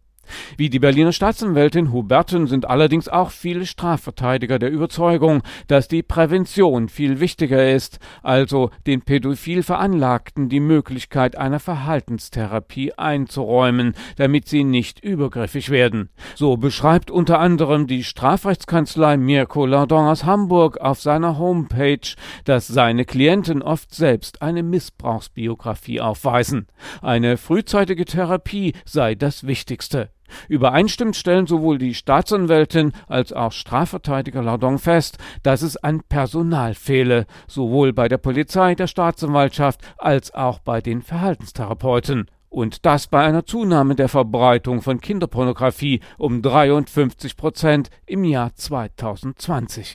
Wie 0.56 0.70
die 0.70 0.78
Berliner 0.78 1.12
Staatsanwältin 1.12 1.92
Huberten 1.92 2.46
sind 2.46 2.68
allerdings 2.68 3.08
auch 3.08 3.30
viele 3.30 3.66
Strafverteidiger 3.66 4.58
der 4.58 4.70
Überzeugung, 4.70 5.42
dass 5.66 5.88
die 5.88 6.02
Prävention 6.02 6.88
viel 6.88 7.20
wichtiger 7.20 7.70
ist, 7.70 7.98
also 8.22 8.70
den 8.86 9.02
pädophil 9.02 9.62
Veranlagten 9.62 10.48
die 10.48 10.60
Möglichkeit 10.60 11.36
einer 11.36 11.60
Verhaltenstherapie 11.60 12.92
einzuräumen, 12.94 13.94
damit 14.16 14.48
sie 14.48 14.64
nicht 14.64 15.00
übergriffig 15.00 15.70
werden. 15.70 16.10
So 16.34 16.56
beschreibt 16.56 17.10
unter 17.10 17.38
anderem 17.38 17.86
die 17.86 18.04
Strafrechtskanzlei 18.04 19.16
Mirko 19.16 19.66
Lardon 19.66 20.06
aus 20.06 20.24
Hamburg 20.24 20.78
auf 20.78 21.00
seiner 21.00 21.38
Homepage, 21.38 22.14
dass 22.44 22.66
seine 22.66 23.04
Klienten 23.04 23.62
oft 23.62 23.94
selbst 23.94 24.42
eine 24.42 24.62
Missbrauchsbiografie 24.62 26.00
aufweisen. 26.00 26.66
Eine 27.02 27.36
frühzeitige 27.36 28.04
Therapie 28.04 28.74
sei 28.84 29.14
das 29.14 29.46
Wichtigste. 29.46 30.13
Übereinstimmend 30.48 31.16
stellen 31.16 31.46
sowohl 31.46 31.78
die 31.78 31.94
Staatsanwältin 31.94 32.92
als 33.08 33.32
auch 33.32 33.52
Strafverteidiger 33.52 34.42
Lardon 34.42 34.78
fest, 34.78 35.18
dass 35.42 35.62
es 35.62 35.76
an 35.76 36.02
Personal 36.08 36.74
fehle, 36.74 37.26
sowohl 37.46 37.92
bei 37.92 38.08
der 38.08 38.18
Polizei, 38.18 38.74
der 38.74 38.86
Staatsanwaltschaft 38.86 39.80
als 39.98 40.34
auch 40.34 40.58
bei 40.58 40.80
den 40.80 41.02
Verhaltenstherapeuten. 41.02 42.26
Und 42.48 42.86
das 42.86 43.08
bei 43.08 43.24
einer 43.24 43.46
Zunahme 43.46 43.96
der 43.96 44.08
Verbreitung 44.08 44.80
von 44.80 45.00
Kinderpornografie 45.00 46.00
um 46.18 46.40
53 46.40 47.36
Prozent 47.36 47.90
im 48.06 48.22
Jahr 48.22 48.54
2020. 48.54 49.94